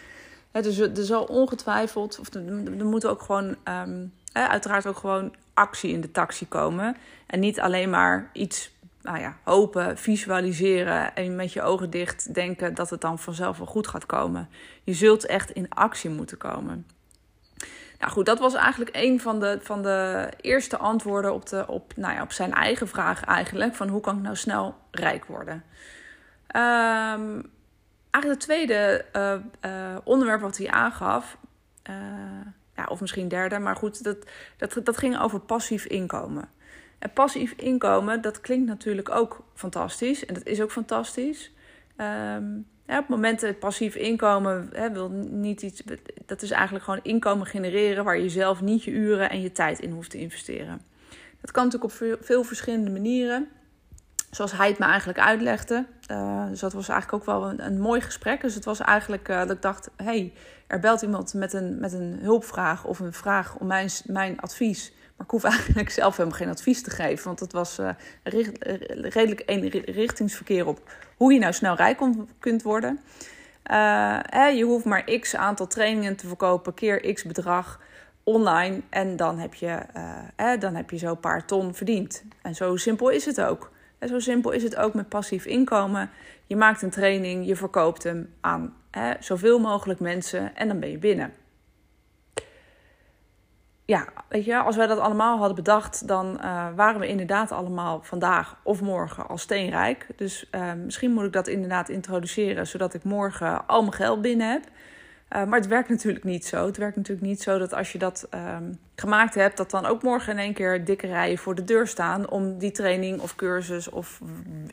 dus 0.53 0.79
er 0.79 1.05
zal 1.05 1.25
ongetwijfeld, 1.25 2.19
of 2.19 2.35
er, 2.35 2.43
moet 2.85 3.07
ook 3.07 3.23
gewoon, 3.23 3.57
um, 3.65 4.13
uiteraard 4.33 4.87
ook 4.87 4.97
gewoon 4.97 5.35
actie 5.55 5.93
in 5.93 6.01
de 6.01 6.11
taxi 6.11 6.49
komen. 6.49 6.97
En 7.27 7.41
niet 7.41 7.61
alleen 7.61 7.91
maar 7.91 8.31
iets 8.33 8.71
nou 9.03 9.19
ja, 9.19 9.37
hopen, 9.45 9.99
visualiseren 9.99 11.15
en 11.15 11.37
met 11.37 11.53
je 11.53 11.63
ogen 11.63 11.91
dicht 11.91 12.35
denken 12.35 12.75
dat 12.75 12.91
het 12.91 13.01
dan 13.01 13.19
vanzelf 13.19 13.59
wel 13.59 13.67
goed 13.67 13.87
gaat 13.87 14.07
komen. 14.07 14.49
Je 14.85 14.95
zult 14.95 15.27
echt 15.27 15.51
in 15.51 15.69
actie 15.69 16.11
moeten 16.11 16.37
komen. 16.37 16.87
Nou 18.01 18.13
goed, 18.13 18.27
dat 18.27 18.39
was 18.39 18.55
eigenlijk 18.55 18.91
een 18.93 19.21
van 19.21 19.41
de, 19.41 19.59
van 19.63 19.83
de 19.83 20.29
eerste 20.41 20.77
antwoorden 20.77 21.35
op, 21.35 21.49
de, 21.49 21.67
op, 21.67 21.93
nou 21.97 22.15
ja, 22.15 22.23
op 22.23 22.33
zijn 22.33 22.53
eigen 22.53 22.89
vraag 22.89 23.25
eigenlijk. 23.25 23.75
Van 23.75 23.89
hoe 23.89 24.01
kan 24.01 24.17
ik 24.17 24.23
nou 24.23 24.37
snel 24.37 24.75
rijk 24.91 25.25
worden? 25.25 25.55
Um, 26.57 27.51
eigenlijk 28.11 28.41
het 28.41 28.41
tweede 28.41 29.05
uh, 29.17 29.35
uh, 29.65 29.97
onderwerp 30.05 30.41
wat 30.41 30.57
hij 30.57 30.71
aangaf, 30.71 31.37
uh, 31.91 31.97
ja, 32.77 32.85
of 32.85 33.01
misschien 33.01 33.29
derde, 33.29 33.59
maar 33.59 33.77
goed, 33.77 34.05
dat, 34.05 34.17
dat, 34.57 34.81
dat 34.85 34.97
ging 34.97 35.21
over 35.21 35.41
passief 35.41 35.85
inkomen. 35.85 36.49
En 36.99 37.13
passief 37.13 37.53
inkomen, 37.53 38.21
dat 38.21 38.41
klinkt 38.41 38.67
natuurlijk 38.67 39.11
ook 39.11 39.45
fantastisch. 39.55 40.27
En 40.27 40.35
dat 40.35 40.47
is 40.47 40.61
ook 40.61 40.73
fantastisch. 40.73 41.53
Um, 41.97 42.67
ja, 42.91 42.97
op 42.99 43.07
het 43.07 43.17
moment 43.17 43.41
dat 43.41 43.59
passief 43.59 43.95
inkomen 43.95 44.69
hè, 44.73 44.93
wil 44.93 45.09
niet 45.31 45.63
iets. 45.63 45.83
Dat 46.27 46.43
is 46.43 46.51
eigenlijk 46.51 46.85
gewoon 46.85 47.01
inkomen 47.03 47.47
genereren 47.47 48.05
waar 48.05 48.19
je 48.19 48.29
zelf 48.29 48.61
niet 48.61 48.85
je 48.85 48.91
uren 48.91 49.31
en 49.31 49.41
je 49.41 49.53
tijd 49.53 49.79
in 49.79 49.91
hoeft 49.91 50.11
te 50.11 50.19
investeren. 50.19 50.81
Dat 51.41 51.51
kan 51.51 51.65
natuurlijk 51.65 51.93
op 51.93 52.19
veel 52.21 52.45
verschillende 52.45 52.91
manieren 52.91 53.49
zoals 54.31 54.53
hij 54.53 54.69
het 54.69 54.79
me 54.79 54.85
eigenlijk 54.85 55.19
uitlegde. 55.19 55.87
Uh, 56.11 56.49
dus 56.49 56.61
dat 56.61 56.73
was 56.73 56.89
eigenlijk 56.89 57.23
ook 57.23 57.41
wel 57.41 57.61
een, 57.67 57.81
mooi 57.81 58.01
gesprek. 58.01 58.41
Dus 58.41 58.55
het 58.55 58.65
was 58.65 58.81
eigenlijk 58.81 59.29
uh, 59.29 59.39
dat 59.39 59.51
ik 59.51 59.63
dacht: 59.63 59.91
hé, 59.97 60.05
hey, 60.05 60.33
er 60.67 60.81
belt 60.81 61.03
iemand 61.03 61.35
met 61.35 61.53
een, 61.53 61.79
met 61.81 61.93
een 61.93 62.19
hulpvraag 62.21 62.85
of 62.85 62.99
een 62.99 63.13
vraag 63.13 63.57
om 63.57 63.67
mijn, 63.67 63.91
mijn 64.05 64.41
advies. 64.41 64.93
Maar 65.21 65.29
ik 65.29 65.35
hoef 65.35 65.53
eigenlijk 65.53 65.91
zelf 65.91 66.17
helemaal 66.17 66.39
geen 66.39 66.49
advies 66.49 66.83
te 66.83 66.91
geven. 66.91 67.25
Want 67.25 67.41
het 67.41 67.53
was 67.53 67.79
uh, 67.79 67.91
richt, 68.23 68.57
redelijk 69.15 69.43
een 69.47 69.69
richtingsverkeer 69.85 70.67
op 70.67 70.93
hoe 71.17 71.33
je 71.33 71.39
nou 71.39 71.53
snel 71.53 71.75
rijk 71.75 72.01
kunt 72.39 72.63
worden. 72.63 73.01
je 74.55 74.63
hoeft 74.65 74.85
maar 74.85 75.05
x 75.05 75.37
aantal 75.37 75.67
trainingen 75.67 76.17
te 76.17 76.27
verkopen, 76.27 76.75
keer 76.75 77.13
x 77.13 77.25
bedrag 77.25 77.81
online. 78.25 78.81
En 78.91 79.17
dan 79.17 79.39
heb 79.39 79.55
je, 79.55 79.79
dan 80.59 80.75
heb 80.75 80.91
je 80.91 80.99
zo 80.99 81.11
een 81.11 81.21
paar 81.21 81.45
ton 81.45 81.75
verdiend. 81.75 82.25
En 82.43 82.55
zo 82.55 82.77
simpel 82.77 83.09
is 83.09 83.25
het 83.25 83.41
ook. 83.41 83.71
En 83.99 84.09
zo 84.09 84.19
simpel 84.19 84.51
is 84.51 84.63
het 84.63 84.77
ook 84.77 84.95
met 84.95 85.09
passief 85.09 85.45
inkomen. 85.47 86.11
Je 86.47 86.57
maakt 86.57 86.83
een 86.83 86.91
training, 86.91 87.47
je 87.47 87.57
verkoopt 87.57 88.03
hem 88.03 88.35
aan 88.41 88.75
hè, 88.91 89.13
zoveel 89.19 89.59
mogelijk 89.59 90.01
mensen 90.01 90.57
en 90.57 90.69
dan 90.69 90.81
ben 90.81 90.91
je 90.91 90.99
binnen. 90.99 91.33
Ja, 93.91 94.05
weet 94.29 94.45
je, 94.45 94.57
als 94.57 94.77
wij 94.77 94.87
dat 94.87 94.99
allemaal 94.99 95.39
hadden 95.39 95.57
bedacht, 95.57 96.09
dan 96.09 96.41
uh, 96.45 96.67
waren 96.77 97.01
we 97.01 97.07
inderdaad 97.07 97.53
allemaal 97.53 98.01
vandaag 98.03 98.57
of 98.63 98.81
morgen 98.81 99.27
al 99.29 99.39
steenrijk. 99.39 100.07
Dus 100.17 100.49
uh, 100.55 100.73
misschien 100.73 101.13
moet 101.13 101.25
ik 101.25 101.33
dat 101.33 101.47
inderdaad 101.47 101.89
introduceren, 101.89 102.67
zodat 102.67 102.95
ik 102.95 103.05
morgen 103.05 103.67
al 103.67 103.81
mijn 103.81 103.93
geld 103.93 104.23
binnen 104.23 104.51
heb. 104.51 104.63
Uh, 104.65 105.45
maar 105.45 105.59
het 105.59 105.69
werkt 105.69 105.89
natuurlijk 105.89 106.25
niet 106.25 106.47
zo. 106.47 106.67
Het 106.67 106.77
werkt 106.77 106.97
natuurlijk 106.97 107.27
niet 107.27 107.43
zo 107.43 107.59
dat 107.59 107.75
als 107.75 107.93
je 107.93 107.99
dat 107.99 108.29
um, 108.35 108.79
gemaakt 108.95 109.35
hebt, 109.35 109.57
dat 109.57 109.71
dan 109.71 109.87
ook 109.87 110.03
morgen 110.03 110.33
in 110.33 110.39
één 110.39 110.55
keer 110.55 110.85
dikke 110.85 111.07
rijen 111.07 111.39
voor 111.39 111.55
de 111.55 111.65
deur 111.65 111.87
staan 111.87 112.31
om 112.31 112.59
die 112.59 112.71
training 112.71 113.21
of 113.21 113.35
cursus 113.35 113.89
of 113.89 114.21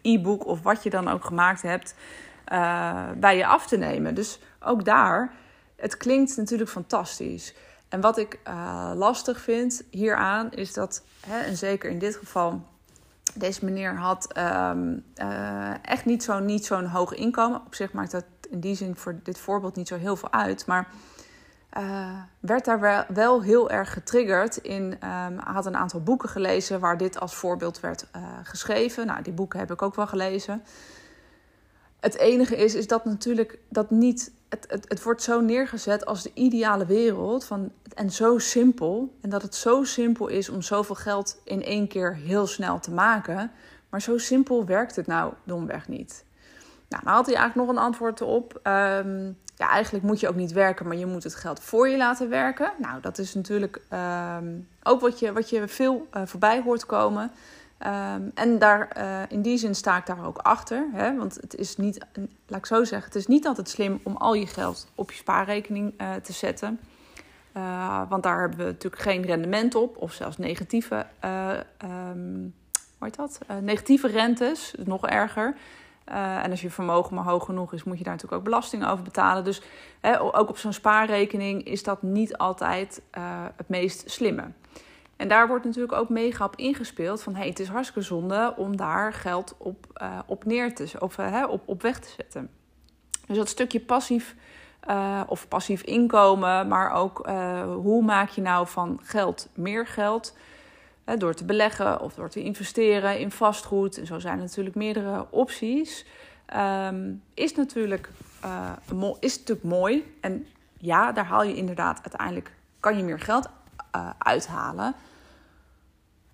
e-book 0.01 0.45
of 0.45 0.62
wat 0.62 0.83
je 0.83 0.89
dan 0.89 1.07
ook 1.07 1.25
gemaakt 1.25 1.62
hebt 1.62 1.95
bij 3.17 3.38
je 3.38 3.45
af 3.45 3.67
te 3.67 3.77
nemen. 3.77 4.15
Dus 4.15 4.39
ook 4.59 4.86
daar, 4.86 5.33
het 5.75 5.97
klinkt 5.97 6.38
natuurlijk 6.38 6.69
fantastisch. 6.69 7.53
En 7.89 8.01
wat 8.01 8.17
ik 8.17 8.39
uh, 8.48 8.91
lastig 8.96 9.41
vind 9.41 9.84
hieraan 9.89 10.51
is 10.51 10.74
dat, 10.74 11.03
hè, 11.25 11.39
en 11.39 11.58
zeker 11.58 11.89
in 11.89 12.00
dit 12.00 12.15
geval, 12.15 12.62
deze 13.34 13.65
meneer 13.65 13.96
had 13.96 14.38
um, 14.38 15.03
echt 15.82 16.06
niet 16.06 16.24
zo'n 16.24 16.46
niet 16.46 16.65
zo'n 16.65 16.86
hoog 16.86 17.13
inkomen. 17.13 17.62
Op 17.65 17.75
zich 17.75 17.91
maakt 17.91 18.12
dat 18.12 18.25
in 18.50 18.60
die 18.60 18.75
zin 18.75 18.96
voor 18.96 19.20
dit 19.24 19.38
voorbeeld 19.38 19.75
niet 19.75 19.88
zo 19.88 19.96
heel 19.96 20.15
veel 20.15 20.32
uit. 20.32 20.65
Maar 20.65 20.88
uh, 21.77 22.22
werd 22.39 22.65
daar 22.65 22.79
wel, 22.79 23.03
wel, 23.13 23.41
heel 23.41 23.70
erg 23.70 23.94
getriggerd 23.94 24.58
in. 24.58 24.98
Um, 25.08 25.38
had 25.38 25.65
een 25.65 25.77
aantal 25.77 26.03
boeken 26.03 26.29
gelezen 26.29 26.79
waar 26.79 26.98
dit 26.98 27.20
als 27.20 27.36
voorbeeld 27.36 27.79
werd 27.79 28.06
geschreven. 28.44 29.06
Nou, 29.06 29.22
die 29.22 29.34
boeken 29.34 29.60
heb 29.60 29.72
ik 29.72 29.82
ook 29.82 29.96
wel 29.96 30.08
gelezen. 30.08 30.63
Het 31.99 32.17
enige 32.17 32.55
is, 32.55 32.75
is 32.75 32.87
dat 32.87 33.05
natuurlijk 33.05 33.59
dat 33.69 33.91
niet 33.91 34.31
het, 34.49 34.65
het, 34.67 34.85
het 34.87 35.03
wordt 35.03 35.23
zo 35.23 35.41
neergezet 35.41 36.05
als 36.05 36.23
de 36.23 36.31
ideale 36.33 36.85
wereld 36.85 37.45
van, 37.45 37.71
en 37.93 38.11
zo 38.11 38.37
simpel. 38.37 39.13
En 39.21 39.29
dat 39.29 39.41
het 39.41 39.55
zo 39.55 39.83
simpel 39.83 40.27
is 40.27 40.49
om 40.49 40.61
zoveel 40.61 40.95
geld 40.95 41.41
in 41.43 41.63
één 41.63 41.87
keer 41.87 42.15
heel 42.15 42.47
snel 42.47 42.79
te 42.79 42.91
maken. 42.91 43.51
Maar 43.89 44.01
zo 44.01 44.17
simpel 44.17 44.65
werkt 44.65 44.95
het 44.95 45.07
nou 45.07 45.33
domweg 45.43 45.87
niet. 45.87 46.25
Nou, 46.89 47.03
dan 47.03 47.13
had 47.13 47.25
hij 47.25 47.35
eigenlijk 47.35 47.67
nog 47.67 47.77
een 47.77 47.83
antwoord 47.83 48.21
op. 48.21 48.59
Ehm, 48.63 49.25
ja, 49.55 49.69
eigenlijk 49.69 50.05
moet 50.05 50.19
je 50.19 50.27
ook 50.27 50.35
niet 50.35 50.51
werken, 50.51 50.87
maar 50.87 50.97
je 50.97 51.05
moet 51.05 51.23
het 51.23 51.35
geld 51.35 51.59
voor 51.59 51.87
je 51.89 51.97
laten 51.97 52.29
werken. 52.29 52.71
Nou, 52.77 53.01
dat 53.01 53.17
is 53.17 53.33
natuurlijk 53.33 53.81
ehm, 53.89 54.47
ook 54.83 55.01
wat 55.01 55.19
je, 55.19 55.33
wat 55.33 55.49
je 55.49 55.67
veel 55.67 56.07
uh, 56.13 56.21
voorbij 56.25 56.61
hoort 56.61 56.85
komen. 56.85 57.31
Ehm, 57.77 58.22
en 58.34 58.60
daar, 58.60 58.98
uh, 58.98 59.22
in 59.29 59.41
die 59.41 59.57
zin 59.57 59.75
sta 59.75 59.98
ik 59.98 60.05
daar 60.05 60.25
ook 60.25 60.38
achter. 60.38 60.88
Hè? 60.93 61.15
Want 61.15 61.36
het 61.36 61.55
is 61.55 61.75
niet, 61.75 62.05
laat 62.48 62.60
ik 62.60 62.65
zo 62.65 62.84
zeggen, 62.84 63.07
het 63.07 63.15
is 63.15 63.27
niet 63.27 63.48
altijd 63.48 63.69
slim 63.69 64.00
om 64.03 64.15
al 64.15 64.34
je 64.34 64.48
geld 64.48 64.88
op 64.96 65.12
je 65.12 65.17
spaarrekening 65.17 65.93
uh, 66.01 66.15
te 66.15 66.34
zetten. 66.34 66.79
want 68.10 68.24
daar 68.24 68.39
hebben 68.39 68.57
we 68.57 68.63
natuurlijk 68.63 69.01
geen 69.01 69.25
rendement 69.25 69.75
op, 69.75 69.98
of 69.98 70.13
zelfs 70.13 70.38
negatieve, 70.38 71.05
um, 71.84 72.53
hoe 72.98 73.07
heet 73.07 73.15
dat? 73.15 73.39
negatieve 73.62 74.07
rentes, 74.07 74.74
nog 74.84 75.07
erger. 75.07 75.55
En 76.05 76.51
als 76.51 76.62
je 76.62 76.69
vermogen 76.69 77.15
maar 77.15 77.24
hoog 77.24 77.46
genoeg 77.46 77.74
is, 77.74 77.84
moet 77.84 77.98
je 77.98 78.03
daar 78.03 78.13
natuurlijk 78.13 78.41
ook 78.41 78.50
belasting 78.50 78.88
over 78.88 79.03
betalen. 79.03 79.43
Dus 79.43 79.62
ook 80.31 80.50
op 80.50 80.57
zo'n 80.57 80.74
spaarrekening 80.74 81.63
is 81.63 81.84
dat 81.84 82.01
niet 82.01 82.38
altijd 82.38 83.01
het 83.55 83.69
meest 83.69 84.12
slimme. 84.12 84.43
En 85.17 85.27
daar 85.27 85.47
wordt 85.47 85.65
natuurlijk 85.65 85.93
ook 85.93 86.09
mega 86.09 86.45
op 86.45 86.55
ingespeeld 86.55 87.24
van 87.24 87.36
hey, 87.36 87.47
het 87.47 87.59
is 87.59 87.67
hartstikke 87.67 88.01
zonde 88.01 88.53
om 88.57 88.75
daar 88.75 89.13
geld 89.13 89.55
op, 89.57 89.86
uh, 90.01 90.19
op 90.25 90.45
neer 90.45 90.75
te 90.75 90.91
of 91.00 91.15
hè, 91.15 91.45
op, 91.45 91.62
op 91.65 91.81
weg 91.81 92.00
te 92.00 92.09
zetten. 92.09 92.50
Dus 93.27 93.38
dat 93.38 93.50
stukje 93.50 93.79
passief 93.79 94.36
of 95.27 95.47
passief 95.47 95.81
inkomen, 95.81 96.67
maar 96.67 96.91
ook 96.91 97.29
hoe 97.75 98.03
maak 98.03 98.29
je 98.29 98.41
nou 98.41 98.67
van 98.67 99.00
geld 99.03 99.50
meer 99.53 99.88
geld? 99.88 100.33
door 101.15 101.33
te 101.33 101.45
beleggen 101.45 102.01
of 102.01 102.13
door 102.13 102.29
te 102.29 102.43
investeren 102.43 103.19
in 103.19 103.31
vastgoed. 103.31 103.97
En 103.97 104.05
zo 104.05 104.19
zijn 104.19 104.38
er 104.38 104.43
natuurlijk 104.43 104.75
meerdere 104.75 105.25
opties. 105.29 106.05
Um, 106.55 107.24
is, 107.33 107.55
natuurlijk, 107.55 108.09
uh, 108.45 109.09
is 109.19 109.38
natuurlijk 109.38 109.67
mooi. 109.67 110.15
En 110.21 110.45
ja, 110.77 111.12
daar 111.12 111.25
haal 111.25 111.43
je 111.43 111.55
inderdaad 111.55 112.00
uiteindelijk... 112.01 112.51
kan 112.79 112.97
je 112.97 113.03
meer 113.03 113.19
geld 113.19 113.50
uh, 113.97 114.09
uithalen. 114.17 114.95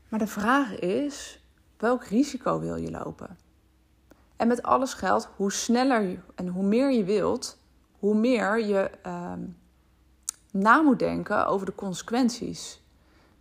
Maar 0.10 0.20
de 0.20 0.27
vraag 0.27 0.79
is, 0.79 1.43
welk 1.77 2.03
risico 2.03 2.60
wil 2.60 2.75
je 2.75 2.91
lopen? 2.91 3.38
En 4.36 4.48
met 4.48 4.63
alles 4.63 4.93
geldt, 4.93 5.29
hoe 5.36 5.51
sneller 5.51 6.24
en 6.36 6.48
hoe 6.48 6.63
meer 6.63 6.91
je 6.91 7.03
wilt... 7.03 7.58
hoe 8.00 8.15
meer 8.15 8.65
je 8.65 8.91
um, 9.08 9.58
na 10.51 10.82
moet 10.82 11.00
denken 11.00 11.48
over 11.48 11.65
de 11.65 11.75
consequenties... 11.75 12.82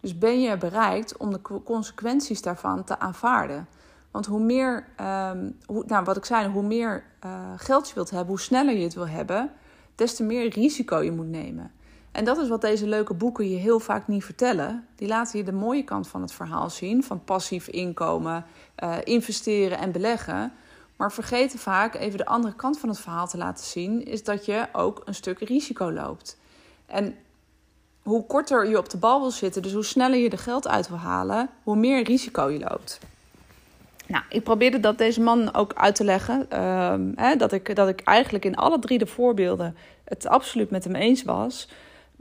Dus 0.02 0.18
ben 0.18 0.40
je 0.40 0.56
bereikt 0.56 1.16
om 1.16 1.30
de 1.30 1.40
consequenties 1.64 2.42
daarvan 2.42 2.84
te 2.84 2.98
aanvaarden? 2.98 3.68
Want 4.10 4.26
hoe 4.26 4.40
meer, 4.40 4.86
um, 5.00 5.58
hoe, 5.66 5.84
nou, 5.86 6.04
wat 6.04 6.16
ik 6.16 6.24
zei, 6.24 6.48
hoe 6.48 6.62
meer 6.62 7.04
uh, 7.24 7.52
geld 7.56 7.88
je 7.88 7.94
wilt 7.94 8.10
hebben, 8.10 8.28
hoe 8.28 8.40
sneller 8.40 8.74
je 8.74 8.82
het 8.82 8.94
wil 8.94 9.08
hebben, 9.08 9.50
des 9.94 10.14
te 10.14 10.22
meer 10.22 10.48
risico 10.48 11.02
je 11.02 11.12
moet 11.12 11.28
nemen. 11.28 11.72
En 12.12 12.24
dat 12.24 12.38
is 12.38 12.48
wat 12.48 12.60
deze 12.60 12.86
leuke 12.86 13.14
boeken 13.14 13.50
je 13.50 13.56
heel 13.56 13.80
vaak 13.80 14.08
niet 14.08 14.24
vertellen. 14.24 14.86
Die 14.96 15.08
laten 15.08 15.38
je 15.38 15.44
de 15.44 15.52
mooie 15.52 15.84
kant 15.84 16.08
van 16.08 16.20
het 16.22 16.32
verhaal 16.32 16.70
zien: 16.70 17.02
van 17.02 17.24
passief 17.24 17.68
inkomen, 17.68 18.44
uh, 18.84 18.96
investeren 19.04 19.78
en 19.78 19.92
beleggen. 19.92 20.52
Maar 20.96 21.12
vergeten 21.12 21.58
vaak 21.58 21.94
even 21.94 22.18
de 22.18 22.26
andere 22.26 22.54
kant 22.54 22.78
van 22.78 22.88
het 22.88 23.00
verhaal 23.00 23.26
te 23.26 23.36
laten 23.36 23.64
zien, 23.64 24.04
is 24.04 24.24
dat 24.24 24.44
je 24.44 24.66
ook 24.72 25.02
een 25.04 25.14
stuk 25.14 25.38
risico 25.38 25.92
loopt. 25.92 26.38
En 26.86 27.14
hoe 28.02 28.26
korter 28.26 28.68
je 28.68 28.78
op 28.78 28.88
de 28.88 28.96
bal 28.96 29.20
wil 29.20 29.30
zitten, 29.30 29.62
dus 29.62 29.72
hoe 29.72 29.84
sneller 29.84 30.18
je 30.18 30.30
er 30.30 30.38
geld 30.38 30.68
uit 30.68 30.88
wil 30.88 30.98
halen, 30.98 31.48
hoe 31.62 31.76
meer 31.76 32.02
risico 32.02 32.48
je 32.48 32.58
loopt. 32.58 32.98
Nou, 34.06 34.24
ik 34.28 34.42
probeerde 34.42 34.80
dat 34.80 34.98
deze 34.98 35.20
man 35.20 35.54
ook 35.54 35.74
uit 35.74 35.94
te 35.94 36.04
leggen. 36.04 36.46
Uh, 36.52 36.94
hè, 37.14 37.36
dat, 37.36 37.52
ik, 37.52 37.76
dat 37.76 37.88
ik 37.88 38.00
eigenlijk 38.00 38.44
in 38.44 38.56
alle 38.56 38.78
drie 38.78 38.98
de 38.98 39.06
voorbeelden 39.06 39.76
het 40.04 40.26
absoluut 40.26 40.70
met 40.70 40.84
hem 40.84 40.94
eens 40.94 41.22
was. 41.22 41.68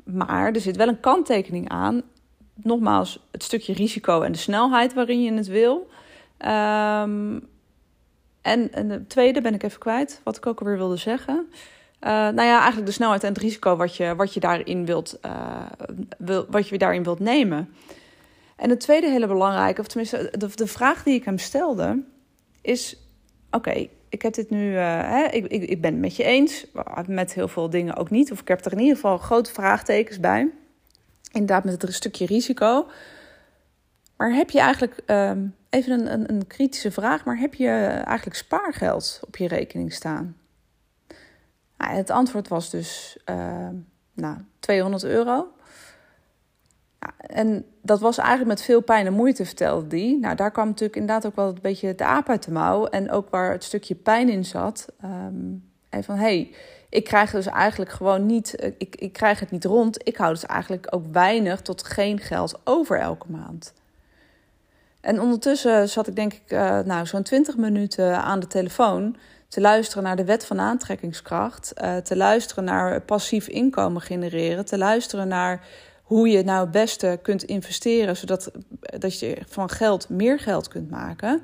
Maar 0.03 0.53
er 0.53 0.61
zit 0.61 0.75
wel 0.75 0.87
een 0.87 0.99
kanttekening 0.99 1.69
aan. 1.69 2.01
Nogmaals, 2.55 3.27
het 3.31 3.43
stukje 3.43 3.73
risico 3.73 4.21
en 4.21 4.31
de 4.31 4.37
snelheid 4.37 4.93
waarin 4.93 5.21
je 5.21 5.33
het 5.33 5.47
wil. 5.47 5.89
Um, 6.37 7.49
en, 8.41 8.73
en 8.73 8.87
de 8.87 9.07
tweede 9.07 9.41
ben 9.41 9.53
ik 9.53 9.63
even 9.63 9.79
kwijt, 9.79 10.21
wat 10.23 10.37
ik 10.37 10.45
ook 10.45 10.59
alweer 10.59 10.77
wilde 10.77 10.97
zeggen. 10.97 11.47
Uh, 12.01 12.09
nou 12.09 12.41
ja, 12.41 12.57
eigenlijk 12.57 12.85
de 12.85 12.91
snelheid 12.91 13.23
en 13.23 13.33
het 13.33 13.41
risico 13.41 13.75
wat 13.75 13.95
je, 13.95 14.15
wat 14.15 14.33
je, 14.33 14.39
daarin, 14.39 14.85
wilt, 14.85 15.19
uh, 15.25 15.65
wil, 16.17 16.45
wat 16.49 16.67
je 16.67 16.77
daarin 16.77 17.03
wilt 17.03 17.19
nemen. 17.19 17.69
En 18.55 18.69
het 18.69 18.79
tweede 18.79 19.09
hele 19.09 19.27
belangrijke, 19.27 19.81
of 19.81 19.87
tenminste 19.87 20.33
de, 20.37 20.49
de 20.55 20.67
vraag 20.67 21.03
die 21.03 21.13
ik 21.13 21.25
hem 21.25 21.37
stelde, 21.37 22.03
is: 22.61 22.97
Oké, 23.51 23.87
ik 24.11 24.21
heb 24.21 24.33
dit 24.33 24.49
nu, 24.49 24.71
uh, 24.71 25.01
hè, 25.01 25.23
ik, 25.23 25.45
ik, 25.45 25.63
ik 25.63 25.81
ben 25.81 25.91
het 25.91 26.01
met 26.01 26.15
je 26.15 26.23
eens, 26.23 26.65
met 27.07 27.33
heel 27.33 27.47
veel 27.47 27.69
dingen 27.69 27.95
ook 27.95 28.09
niet. 28.09 28.31
Of 28.31 28.41
ik 28.41 28.47
heb 28.47 28.65
er 28.65 28.71
in 28.71 28.79
ieder 28.79 28.95
geval 28.95 29.17
grote 29.17 29.51
vraagtekens 29.51 30.19
bij. 30.19 30.49
Inderdaad, 31.31 31.63
met 31.63 31.81
het 31.81 31.93
stukje 31.93 32.25
risico. 32.25 32.87
Maar 34.17 34.33
heb 34.33 34.49
je 34.49 34.59
eigenlijk, 34.59 34.97
ehm, 35.05 35.45
even 35.69 35.99
een, 35.99 36.13
een, 36.13 36.31
een 36.31 36.47
kritische 36.47 36.91
vraag, 36.91 37.25
maar 37.25 37.37
heb 37.37 37.53
je 37.53 37.69
eigenlijk 38.05 38.37
spaargeld 38.37 39.19
op 39.27 39.37
je 39.37 39.47
rekening 39.47 39.93
staan? 39.93 40.37
Nou, 41.77 41.93
het 41.93 42.09
antwoord 42.09 42.47
was 42.47 42.69
dus 42.69 43.17
uh, 43.29 43.69
nou, 44.13 44.37
200 44.59 45.03
euro. 45.03 45.47
En 47.27 47.65
dat 47.81 47.99
was 47.99 48.17
eigenlijk 48.17 48.49
met 48.49 48.61
veel 48.61 48.81
pijn 48.81 49.05
en 49.05 49.13
moeite, 49.13 49.45
vertelde 49.45 49.87
die. 49.87 50.19
Nou, 50.19 50.35
daar 50.35 50.51
kwam 50.51 50.67
natuurlijk 50.67 50.95
inderdaad 50.95 51.25
ook 51.25 51.35
wel 51.35 51.47
een 51.47 51.57
beetje 51.61 51.95
de 51.95 52.05
aap 52.05 52.29
uit 52.29 52.43
de 52.45 52.51
mouw. 52.51 52.85
En 52.85 53.11
ook 53.11 53.29
waar 53.29 53.51
het 53.51 53.63
stukje 53.63 53.95
pijn 53.95 54.29
in 54.29 54.45
zat. 54.45 54.87
Um, 55.03 55.69
en 55.89 56.03
van, 56.03 56.15
hé, 56.15 56.21
hey, 56.21 56.55
ik 56.89 57.03
krijg 57.03 57.31
dus 57.31 57.45
eigenlijk 57.45 57.91
gewoon 57.91 58.25
niet... 58.25 58.55
Eh, 58.55 58.71
ik, 58.77 58.95
ik 58.95 59.13
krijg 59.13 59.39
het 59.39 59.51
niet 59.51 59.65
rond. 59.65 60.07
Ik 60.07 60.17
hou 60.17 60.33
dus 60.33 60.45
eigenlijk 60.45 60.87
ook 60.89 61.05
weinig 61.11 61.61
tot 61.61 61.83
geen 61.83 62.19
geld 62.19 62.59
over 62.63 62.99
elke 62.99 63.31
maand. 63.31 63.73
En 65.01 65.21
ondertussen 65.21 65.89
zat 65.89 66.07
ik 66.07 66.15
denk 66.15 66.33
ik 66.33 66.51
uh, 66.51 66.79
nou, 66.79 67.05
zo'n 67.05 67.23
20 67.23 67.57
minuten 67.57 68.23
aan 68.23 68.39
de 68.39 68.47
telefoon 68.47 69.15
te 69.47 69.61
luisteren 69.61 70.03
naar 70.03 70.15
de 70.15 70.25
wet 70.25 70.45
van 70.45 70.59
aantrekkingskracht, 70.59 71.73
uh, 71.83 71.97
te 71.97 72.15
luisteren 72.15 72.63
naar 72.63 73.01
passief 73.01 73.47
inkomen 73.47 74.01
genereren, 74.01 74.65
te 74.65 74.77
luisteren 74.77 75.27
naar 75.27 75.63
hoe 76.11 76.29
je 76.29 76.43
nou 76.43 76.61
het 76.61 76.71
beste 76.71 77.19
kunt 77.21 77.43
investeren, 77.43 78.17
zodat 78.17 78.51
dat 78.79 79.19
je 79.19 79.37
van 79.47 79.69
geld 79.69 80.09
meer 80.09 80.39
geld 80.39 80.67
kunt 80.67 80.89
maken. 80.89 81.41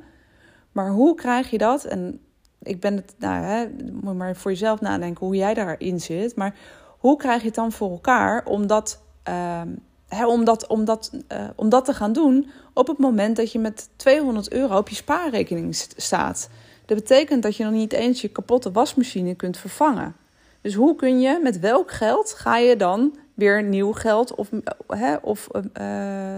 Maar 0.71 0.89
hoe 0.89 1.15
krijg 1.15 1.49
je 1.49 1.57
dat? 1.57 1.85
En 1.85 2.19
ik 2.61 2.79
ben 2.79 2.95
het, 2.95 3.13
nou, 3.17 3.43
hè, 3.43 3.67
moet 3.91 4.17
maar 4.17 4.35
voor 4.35 4.51
jezelf 4.51 4.81
nadenken 4.81 5.25
hoe 5.25 5.35
jij 5.35 5.53
daarin 5.53 6.01
zit. 6.01 6.35
Maar 6.35 6.55
hoe 6.99 7.17
krijg 7.17 7.39
je 7.39 7.45
het 7.45 7.55
dan 7.55 7.71
voor 7.71 7.91
elkaar 7.91 8.45
om 8.45 8.67
dat, 8.67 9.01
uh, 9.29 9.61
hè, 10.07 10.27
om 10.27 10.45
dat, 10.45 10.67
om 10.67 10.85
dat, 10.85 11.11
uh, 11.31 11.43
om 11.55 11.69
dat 11.69 11.85
te 11.85 11.93
gaan 11.93 12.13
doen 12.13 12.49
op 12.73 12.87
het 12.87 12.97
moment 12.97 13.35
dat 13.35 13.51
je 13.51 13.59
met 13.59 13.89
200 13.95 14.51
euro 14.51 14.77
op 14.77 14.89
je 14.89 14.95
spaarrekening 14.95 15.75
staat? 15.75 16.49
Dat 16.85 16.97
betekent 16.97 17.43
dat 17.43 17.55
je 17.55 17.63
nog 17.63 17.73
niet 17.73 17.93
eens 17.93 18.21
je 18.21 18.27
kapotte 18.27 18.71
wasmachine 18.71 19.35
kunt 19.35 19.57
vervangen. 19.57 20.15
Dus 20.61 20.73
hoe 20.73 20.95
kun 20.95 21.19
je, 21.19 21.39
met 21.43 21.59
welk 21.59 21.91
geld 21.91 22.33
ga 22.33 22.57
je 22.57 22.75
dan 22.75 23.17
weer 23.37 23.63
nieuw 23.63 23.91
geld 23.91 24.35
of, 24.35 24.49
hè, 24.87 25.15
of 25.15 25.47
uh, 25.53 25.61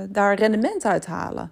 daar 0.10 0.34
rendement 0.34 0.86
uit 0.86 1.06
halen? 1.06 1.51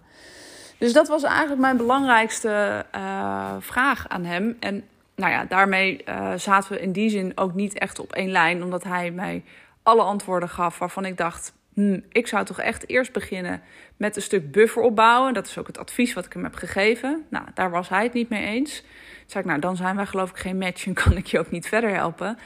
Dus 0.77 0.93
dat 0.93 1.07
was 1.07 1.23
eigenlijk 1.23 1.61
mijn 1.61 1.77
belangrijkste 1.77 2.85
uh, 2.95 3.55
vraag 3.59 4.07
aan 4.07 4.23
hem. 4.23 4.57
En 4.59 4.83
nou 5.15 5.31
ja, 5.31 5.45
daarmee 5.45 6.03
uh, 6.09 6.33
zaten 6.35 6.71
we 6.71 6.81
in 6.81 6.91
die 6.91 7.09
zin 7.09 7.31
ook 7.35 7.53
niet 7.53 7.77
echt 7.77 7.99
op 7.99 8.13
één 8.13 8.31
lijn, 8.31 8.63
omdat 8.63 8.83
hij 8.83 9.11
mij 9.11 9.43
alle 9.83 10.01
antwoorden 10.01 10.49
gaf 10.49 10.77
waarvan 10.77 11.05
ik 11.05 11.17
dacht: 11.17 11.53
hm, 11.73 11.99
ik 12.11 12.27
zou 12.27 12.45
toch 12.45 12.59
echt 12.59 12.89
eerst 12.89 13.11
beginnen 13.13 13.61
met 13.97 14.15
een 14.15 14.21
stuk 14.21 14.51
buffer 14.51 14.81
opbouwen. 14.81 15.33
Dat 15.33 15.47
is 15.47 15.57
ook 15.57 15.67
het 15.67 15.77
advies 15.77 16.13
wat 16.13 16.25
ik 16.25 16.33
hem 16.33 16.43
heb 16.43 16.55
gegeven. 16.55 17.25
Nou, 17.29 17.45
daar 17.53 17.69
was 17.69 17.89
hij 17.89 18.03
het 18.03 18.13
niet 18.13 18.29
mee 18.29 18.45
eens. 18.45 18.81
Toen 18.81 18.89
zei 19.25 19.43
ik, 19.43 19.49
nou, 19.49 19.61
dan 19.61 19.75
zijn 19.75 19.95
wij 19.95 20.05
geloof 20.05 20.29
ik 20.29 20.37
geen 20.37 20.57
match 20.57 20.85
en 20.85 20.93
kan 21.03 21.17
ik 21.17 21.27
je 21.27 21.39
ook 21.39 21.51
niet 21.51 21.67
verder 21.67 21.93
helpen. 21.93 22.37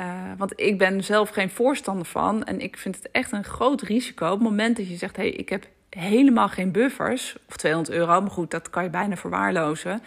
Uh, 0.00 0.06
want 0.36 0.52
ik 0.60 0.78
ben 0.78 1.04
zelf 1.04 1.28
geen 1.28 1.50
voorstander 1.50 2.06
van. 2.06 2.44
En 2.44 2.60
ik 2.60 2.76
vind 2.76 2.96
het 2.96 3.10
echt 3.10 3.32
een 3.32 3.44
groot 3.44 3.82
risico 3.82 4.26
op 4.26 4.32
het 4.32 4.48
moment 4.48 4.76
dat 4.76 4.88
je 4.88 4.96
zegt: 4.96 5.16
hé, 5.16 5.22
hey, 5.22 5.32
ik 5.32 5.48
heb 5.48 5.66
helemaal 5.90 6.48
geen 6.48 6.72
buffers. 6.72 7.36
Of 7.48 7.56
200 7.56 7.96
euro, 7.96 8.20
maar 8.20 8.30
goed, 8.30 8.50
dat 8.50 8.70
kan 8.70 8.82
je 8.82 8.90
bijna 8.90 9.16
verwaarlozen. 9.16 10.02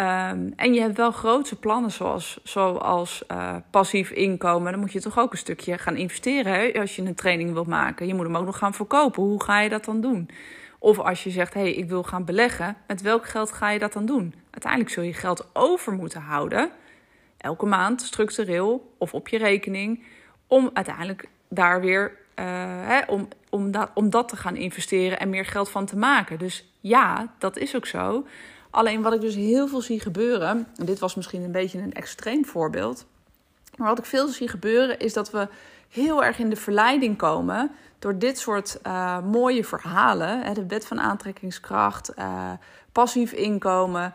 Um, 0.00 0.52
en 0.56 0.74
je 0.74 0.80
hebt 0.80 0.96
wel 0.96 1.10
grootse 1.10 1.56
plannen 1.58 1.90
zoals, 1.90 2.40
zoals 2.42 3.24
uh, 3.30 3.56
passief 3.70 4.10
inkomen. 4.10 4.72
Dan 4.72 4.80
moet 4.80 4.92
je 4.92 5.00
toch 5.00 5.18
ook 5.18 5.32
een 5.32 5.38
stukje 5.38 5.78
gaan 5.78 5.96
investeren 5.96 6.80
als 6.80 6.96
je 6.96 7.02
een 7.02 7.14
training 7.14 7.52
wilt 7.52 7.66
maken. 7.66 8.06
Je 8.06 8.14
moet 8.14 8.26
hem 8.26 8.36
ook 8.36 8.44
nog 8.44 8.58
gaan 8.58 8.74
verkopen. 8.74 9.22
Hoe 9.22 9.42
ga 9.42 9.60
je 9.60 9.68
dat 9.68 9.84
dan 9.84 10.00
doen? 10.00 10.28
Of 10.78 10.98
als 10.98 11.24
je 11.24 11.30
zegt, 11.30 11.54
hé, 11.54 11.60
hey, 11.60 11.72
ik 11.72 11.88
wil 11.88 12.02
gaan 12.02 12.24
beleggen. 12.24 12.76
Met 12.86 13.02
welk 13.02 13.28
geld 13.28 13.52
ga 13.52 13.70
je 13.70 13.78
dat 13.78 13.92
dan 13.92 14.06
doen? 14.06 14.34
Uiteindelijk 14.50 14.92
zul 14.92 15.02
je 15.02 15.14
geld 15.14 15.48
over 15.52 15.92
moeten 15.92 16.20
houden. 16.20 16.70
Elke 17.46 17.66
maand 17.66 18.02
structureel 18.02 18.94
of 18.98 19.14
op 19.14 19.28
je 19.28 19.38
rekening 19.38 20.04
om 20.46 20.70
uiteindelijk 20.72 21.28
daar 21.48 21.80
weer 21.80 22.10
uh, 22.10 22.44
hè, 22.86 23.00
om, 23.06 23.28
om, 23.50 23.70
dat, 23.70 23.90
om 23.94 24.10
dat 24.10 24.28
te 24.28 24.36
gaan 24.36 24.56
investeren 24.56 25.18
en 25.18 25.30
meer 25.30 25.44
geld 25.44 25.70
van 25.70 25.86
te 25.86 25.96
maken. 25.96 26.38
Dus 26.38 26.64
ja, 26.80 27.32
dat 27.38 27.56
is 27.56 27.76
ook 27.76 27.86
zo. 27.86 28.26
Alleen 28.70 29.02
wat 29.02 29.12
ik 29.12 29.20
dus 29.20 29.34
heel 29.34 29.68
veel 29.68 29.80
zie 29.80 30.00
gebeuren, 30.00 30.66
en 30.76 30.86
dit 30.86 30.98
was 30.98 31.14
misschien 31.14 31.42
een 31.42 31.52
beetje 31.52 31.78
een 31.78 31.92
extreem 31.92 32.44
voorbeeld, 32.44 33.06
maar 33.76 33.88
wat 33.88 33.98
ik 33.98 34.04
veel 34.04 34.28
zie 34.28 34.48
gebeuren 34.48 34.98
is 34.98 35.12
dat 35.12 35.30
we 35.30 35.48
heel 35.88 36.24
erg 36.24 36.38
in 36.38 36.50
de 36.50 36.56
verleiding 36.56 37.16
komen 37.16 37.70
door 37.98 38.18
dit 38.18 38.38
soort 38.38 38.78
uh, 38.86 39.18
mooie 39.20 39.64
verhalen. 39.64 40.42
Hè, 40.42 40.52
de 40.52 40.66
wet 40.66 40.86
van 40.86 41.00
aantrekkingskracht, 41.00 42.12
uh, 42.18 42.52
passief 42.92 43.32
inkomen, 43.32 44.12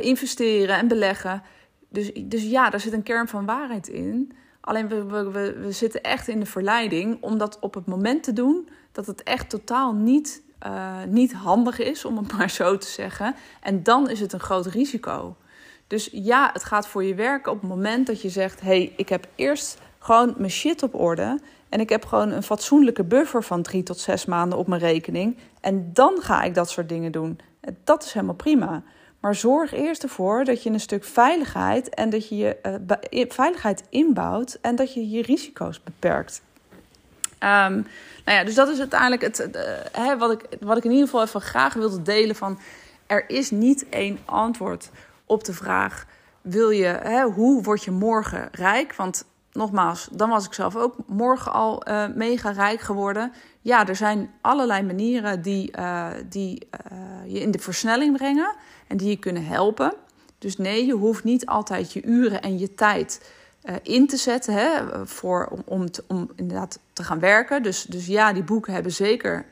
investeren 0.00 0.76
en 0.76 0.88
beleggen. 0.88 1.42
Dus, 1.90 2.12
dus 2.12 2.42
ja, 2.42 2.70
daar 2.70 2.80
zit 2.80 2.92
een 2.92 3.02
kern 3.02 3.28
van 3.28 3.46
waarheid 3.46 3.88
in. 3.88 4.32
Alleen 4.60 4.88
we, 4.88 5.04
we, 5.04 5.30
we, 5.52 5.72
zitten 5.72 6.02
echt 6.02 6.28
in 6.28 6.40
de 6.40 6.46
verleiding 6.46 7.18
om 7.20 7.38
dat 7.38 7.58
op 7.60 7.74
het 7.74 7.86
moment 7.86 8.22
te 8.22 8.32
doen 8.32 8.68
dat 8.92 9.06
het 9.06 9.22
echt 9.22 9.50
totaal 9.50 9.92
niet, 9.92 10.42
niet 11.08 11.32
handig 11.32 11.78
is, 11.78 12.04
om 12.04 12.16
het 12.16 12.32
maar 12.36 12.50
zo 12.50 12.76
te 12.76 12.86
zeggen. 12.86 13.34
En 13.60 13.82
dan 13.82 14.10
is 14.10 14.20
het 14.20 14.32
een 14.32 14.40
groot 14.40 14.66
risico. 14.66 15.36
Dus 15.86 16.08
ja, 16.12 16.50
het 16.52 16.64
gaat 16.64 16.86
voor 16.86 17.04
je 17.04 17.14
werken 17.14 17.52
op 17.52 17.60
het 17.60 17.70
moment 17.70 18.06
dat 18.06 18.22
je 18.22 18.28
zegt: 18.28 18.60
hé, 18.60 18.66
hey, 18.66 18.92
ik 18.96 19.08
heb 19.08 19.26
eerst 19.34 19.78
gewoon 19.98 20.34
mijn 20.36 20.50
shit 20.50 20.82
op 20.82 20.94
orde. 20.94 21.38
En 21.68 21.80
ik 21.80 21.88
heb 21.88 22.04
gewoon 22.04 22.30
een 22.30 22.42
fatsoenlijke 22.42 23.04
buffer 23.04 23.42
van 23.42 23.62
drie 23.62 23.82
tot 23.82 23.98
zes 23.98 24.24
maanden 24.24 24.58
op 24.58 24.66
mijn 24.66 24.80
rekening. 24.80 25.36
En 25.60 25.90
dan 25.92 26.20
ga 26.20 26.42
ik 26.42 26.54
dat 26.54 26.70
soort 26.70 26.88
dingen 26.88 27.12
doen. 27.12 27.38
Dat 27.84 28.04
is 28.04 28.12
helemaal 28.12 28.34
prima. 28.34 28.82
Maar 29.20 29.34
zorg 29.34 29.72
eerst 29.72 30.02
ervoor 30.02 30.44
dat 30.44 30.62
je 30.62 30.70
een 30.70 30.80
stuk 30.80 31.04
veiligheid 31.04 31.88
en 31.88 32.10
dat 32.10 32.28
je 32.28 32.36
je 32.36 32.56
uh, 33.10 33.24
veiligheid 33.28 33.82
inbouwt 33.88 34.58
en 34.60 34.76
dat 34.76 34.94
je 34.94 35.10
je 35.10 35.22
risico's 35.22 35.82
beperkt. 35.82 36.42
Um, 37.42 37.86
nou 38.24 38.38
ja, 38.38 38.44
dus 38.44 38.54
dat 38.54 38.68
is 38.68 38.78
uiteindelijk 38.78 39.22
het, 39.22 39.38
uh, 39.56 39.62
hè, 39.92 40.18
wat, 40.18 40.32
ik, 40.32 40.58
wat 40.60 40.76
ik 40.76 40.84
in 40.84 40.90
ieder 40.90 41.06
geval 41.06 41.22
even 41.22 41.40
graag 41.40 41.74
wilde 41.74 42.02
delen 42.02 42.36
van 42.36 42.58
er 43.06 43.24
is 43.30 43.50
niet 43.50 43.88
één 43.88 44.18
antwoord 44.24 44.90
op 45.26 45.44
de 45.44 45.52
vraag: 45.52 46.06
wil 46.40 46.70
je, 46.70 46.84
hè, 46.84 47.22
hoe 47.22 47.62
word 47.62 47.84
je 47.84 47.90
morgen 47.90 48.48
rijk? 48.52 48.94
Want 48.94 49.24
nogmaals, 49.52 50.08
dan 50.12 50.28
was 50.28 50.46
ik 50.46 50.52
zelf 50.52 50.76
ook 50.76 50.94
morgen 51.06 51.52
al 51.52 51.88
uh, 51.88 52.06
mega 52.14 52.50
rijk 52.50 52.80
geworden. 52.80 53.32
Ja, 53.60 53.86
er 53.86 53.96
zijn 53.96 54.30
allerlei 54.40 54.82
manieren 54.82 55.42
die, 55.42 55.72
uh, 55.78 56.08
die 56.28 56.68
uh, 56.92 57.32
je 57.32 57.40
in 57.40 57.50
de 57.50 57.58
versnelling 57.58 58.16
brengen 58.16 58.54
en 58.86 58.96
die 58.96 59.08
je 59.08 59.16
kunnen 59.16 59.46
helpen. 59.46 59.94
Dus 60.38 60.56
nee, 60.56 60.86
je 60.86 60.94
hoeft 60.94 61.24
niet 61.24 61.46
altijd 61.46 61.92
je 61.92 62.02
uren 62.02 62.42
en 62.42 62.58
je 62.58 62.74
tijd 62.74 63.32
in 63.82 64.06
te 64.06 64.16
zetten 64.16 64.54
hè, 64.54 65.06
voor, 65.06 65.46
om, 65.46 65.62
om, 65.64 65.88
om 66.06 66.30
inderdaad 66.36 66.78
te 66.92 67.04
gaan 67.04 67.18
werken. 67.18 67.62
Dus, 67.62 67.82
dus 67.84 68.06
ja, 68.06 68.32
die 68.32 68.42
boeken 68.42 68.72
hebben 68.72 68.92
zeker 68.92 69.46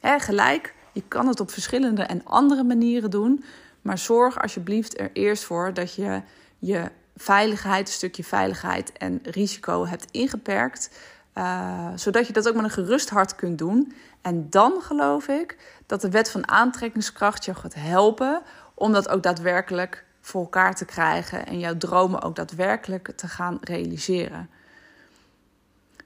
hè, 0.00 0.18
gelijk. 0.18 0.74
Je 0.92 1.02
kan 1.08 1.28
het 1.28 1.40
op 1.40 1.50
verschillende 1.50 2.02
en 2.02 2.24
andere 2.24 2.64
manieren 2.64 3.10
doen. 3.10 3.44
Maar 3.82 3.98
zorg 3.98 4.42
alsjeblieft 4.42 5.00
er 5.00 5.10
eerst 5.12 5.44
voor 5.44 5.74
dat 5.74 5.94
je 5.94 6.22
je 6.58 6.90
veiligheid, 7.16 7.86
een 7.86 7.92
stukje 7.92 8.24
veiligheid 8.24 8.92
en 8.92 9.20
risico 9.22 9.86
hebt 9.86 10.10
ingeperkt. 10.10 10.90
Uh, 11.38 11.88
zodat 11.94 12.26
je 12.26 12.32
dat 12.32 12.48
ook 12.48 12.54
met 12.54 12.64
een 12.64 12.70
gerust 12.70 13.10
hart 13.10 13.34
kunt 13.34 13.58
doen. 13.58 13.92
En 14.22 14.50
dan 14.50 14.80
geloof 14.82 15.28
ik 15.28 15.56
dat 15.86 16.00
de 16.00 16.10
wet 16.10 16.30
van 16.30 16.48
aantrekkingskracht 16.48 17.44
je 17.44 17.54
gaat 17.54 17.74
helpen 17.74 18.42
om 18.74 18.92
dat 18.92 19.08
ook 19.08 19.22
daadwerkelijk 19.22 20.04
voor 20.20 20.40
elkaar 20.40 20.74
te 20.74 20.84
krijgen 20.84 21.46
en 21.46 21.58
jouw 21.58 21.76
dromen 21.76 22.22
ook 22.22 22.36
daadwerkelijk 22.36 23.12
te 23.16 23.28
gaan 23.28 23.58
realiseren. 23.60 24.50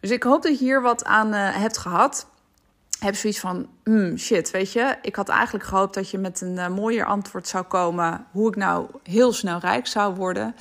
Dus 0.00 0.10
ik 0.10 0.22
hoop 0.22 0.42
dat 0.42 0.58
je 0.58 0.64
hier 0.64 0.82
wat 0.82 1.04
aan 1.04 1.34
uh, 1.34 1.56
hebt 1.56 1.78
gehad 1.78 2.26
heb 3.00 3.14
zoiets 3.14 3.40
van, 3.40 3.68
hmm, 3.84 4.18
shit, 4.18 4.50
weet 4.50 4.72
je, 4.72 4.96
ik 5.02 5.16
had 5.16 5.28
eigenlijk 5.28 5.64
gehoopt 5.64 5.94
dat 5.94 6.10
je 6.10 6.18
met 6.18 6.40
een 6.40 6.56
uh, 6.56 6.68
mooier 6.68 7.04
antwoord 7.04 7.48
zou 7.48 7.64
komen 7.64 8.26
hoe 8.30 8.48
ik 8.48 8.56
nou 8.56 8.86
heel 9.02 9.32
snel 9.32 9.58
rijk 9.58 9.86
zou 9.86 10.14
worden. 10.14 10.54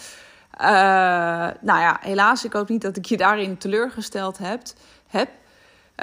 Uh, 0.62 0.66
nou 1.62 1.80
ja, 1.80 1.98
helaas, 2.02 2.46
ik 2.46 2.54
hoop 2.54 2.70
niet 2.70 2.82
dat 2.82 2.98
ik 2.98 3.06
je 3.06 3.18
daarin 3.18 3.58
teleurgesteld 3.58 4.38
heb. 4.38 4.62
heb. 5.08 5.30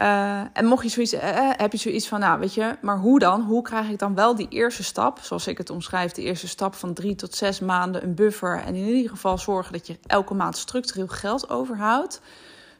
Uh, 0.02 0.40
en 0.52 0.64
mocht 0.64 0.82
je 0.82 0.88
zoiets, 0.88 1.14
heb 1.56 1.72
je 1.72 1.78
zoiets 1.78 2.08
van, 2.08 2.20
nou 2.20 2.40
weet 2.40 2.54
je, 2.54 2.76
maar 2.80 2.98
hoe 2.98 3.18
dan? 3.18 3.40
Hoe 3.40 3.62
krijg 3.62 3.88
ik 3.88 3.98
dan 3.98 4.14
wel 4.14 4.34
die 4.34 4.48
eerste 4.48 4.84
stap, 4.84 5.18
zoals 5.22 5.46
ik 5.46 5.58
het 5.58 5.70
omschrijf, 5.70 6.12
de 6.12 6.22
eerste 6.22 6.48
stap 6.48 6.74
van 6.74 6.94
drie 6.94 7.14
tot 7.14 7.34
zes 7.34 7.60
maanden, 7.60 8.02
een 8.02 8.14
buffer 8.14 8.62
en 8.62 8.74
in 8.74 8.86
ieder 8.86 9.10
geval 9.10 9.38
zorgen 9.38 9.72
dat 9.72 9.86
je 9.86 9.98
elke 10.06 10.34
maand 10.34 10.56
structureel 10.56 11.06
geld 11.06 11.50
overhoudt? 11.50 12.20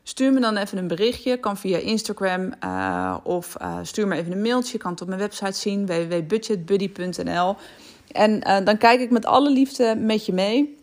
Stuur 0.08 0.32
me 0.32 0.40
dan 0.40 0.56
even 0.56 0.78
een 0.78 0.86
berichtje. 0.86 1.36
Kan 1.36 1.56
via 1.56 1.78
Instagram 1.78 2.52
uh, 2.64 3.16
of 3.22 3.56
uh, 3.62 3.78
stuur 3.82 4.06
me 4.06 4.16
even 4.16 4.32
een 4.32 4.42
mailtje. 4.42 4.72
Je 4.72 4.78
kan 4.78 4.90
het 4.90 5.00
op 5.00 5.08
mijn 5.08 5.20
website 5.20 5.52
zien, 5.52 5.86
www.budgetbuddy.nl. 5.86 7.56
En 8.12 8.48
uh, 8.48 8.56
dan 8.64 8.78
kijk 8.78 9.00
ik 9.00 9.10
met 9.10 9.26
alle 9.26 9.50
liefde 9.50 9.96
met 9.96 10.26
je 10.26 10.32
mee. 10.32 10.75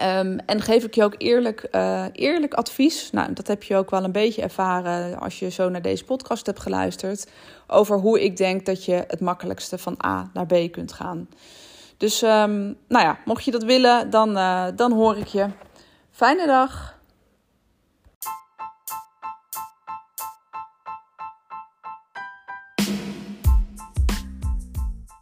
Um, 0.00 0.38
en 0.38 0.60
geef 0.60 0.84
ik 0.84 0.94
je 0.94 1.04
ook 1.04 1.14
eerlijk, 1.18 1.68
eerlijk 2.12 2.54
advies. 2.54 3.10
Nou, 3.10 3.32
dat 3.32 3.46
heb 3.46 3.62
je 3.62 3.76
ook 3.76 3.90
wel 3.90 4.04
een 4.04 4.12
beetje 4.12 4.42
ervaren 4.42 5.18
als 5.18 5.38
je 5.38 5.50
zo 5.50 5.68
naar 5.68 5.82
deze 5.82 6.04
podcast 6.04 6.46
hebt 6.46 6.60
geluisterd. 6.60 7.30
Over 7.66 7.98
hoe 7.98 8.24
ik 8.24 8.36
denk 8.36 8.66
dat 8.66 8.84
je 8.84 9.04
het 9.08 9.20
makkelijkste 9.20 9.78
van 9.78 9.98
A 10.06 10.30
naar 10.32 10.46
B 10.46 10.72
kunt 10.72 10.92
gaan. 10.92 11.28
Dus 11.96 12.22
um, 12.22 12.76
nou 12.88 13.04
ja, 13.04 13.18
mocht 13.24 13.44
je 13.44 13.50
dat 13.50 13.64
willen, 13.64 14.10
dan, 14.10 14.34
dan 14.76 14.92
hoor 14.92 15.16
ik 15.16 15.26
je. 15.26 15.46
Fijne 16.10 16.46
dag. 16.46 16.93